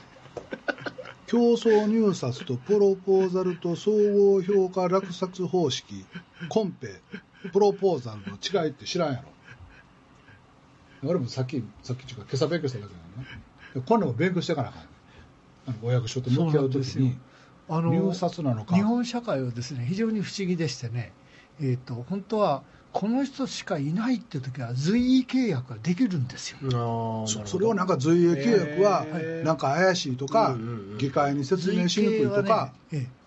[1.30, 6.04] 競争入札とプロポーザルと総合評価落札方式
[6.50, 7.02] コンペ
[7.54, 9.22] プロポーザルの違いって知らんや
[11.04, 11.08] ろ。
[11.08, 13.24] 俺もさっきさっきっていうか今朝勉強しただけだな。
[13.76, 14.82] で今度も勉強していかなあかん。
[15.68, 17.16] あのお役所と向き合うときに
[17.70, 18.76] あの入札なのか。
[18.76, 21.14] 日本社会はですね非常に不思議でしてね、
[21.62, 26.58] えー、と本当はこの人しかいないって時は随意契約ができるんですよ。
[27.28, 29.06] そそれをなんか随意契約は
[29.44, 30.58] なんか怪しいとか、
[30.98, 33.20] 議会に説明しにくいとか、ねえ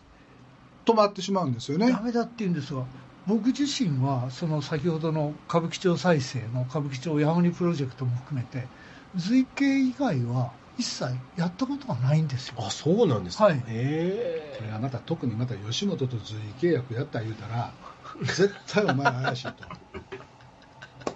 [0.85, 1.87] 止まってしまうんですよね。
[1.87, 2.01] えダ。
[2.01, 2.83] メだって言うんですが
[3.27, 8.67] 僕自身はその先ほどの歌舞伎町再生の歌舞伎町山にプロジェクトも含めて
[9.15, 11.05] 随意契以外は一切
[11.37, 12.55] やったことがないんですよ。
[12.59, 13.45] あそうなんですか。
[13.45, 13.63] はい。
[13.69, 17.73] へそれはまた特にまた吉本と随意契約やった言うたら
[18.21, 19.53] 絶対お前は怪しいと。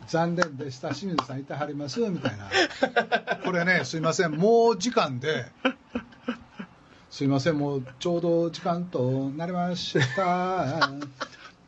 [0.06, 0.94] 残念でした。
[0.94, 2.00] 清水さんいてはります。
[2.00, 2.48] みたいな。
[3.44, 4.32] これねすいません。
[4.32, 5.46] もう時間で。
[7.10, 7.58] すいません。
[7.58, 10.90] もうちょうど時間となりました。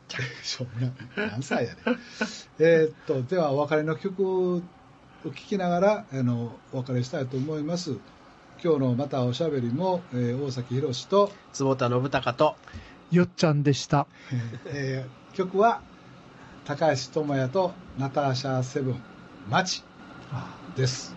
[1.15, 1.79] 何歳やね
[2.57, 4.61] えーっとではお別れの曲を
[5.23, 7.97] 聴きながらあのお別れしたいと思います。
[8.61, 12.55] 今日のまたおしゃべりも、えー大崎宏と、坪田信孝と
[13.11, 14.07] よっちゃんでした。
[14.65, 15.81] えー曲は
[16.65, 19.01] 高橋智也とナターシャ・セブン
[19.49, 19.81] 「マチ
[20.33, 21.15] あ」です。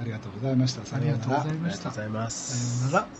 [0.00, 0.86] ありがとうございました。
[0.86, 1.90] さありがとうございありました。
[1.90, 2.02] がとうご。
[2.02, 2.78] ざいます。
[2.78, 3.19] さようなら。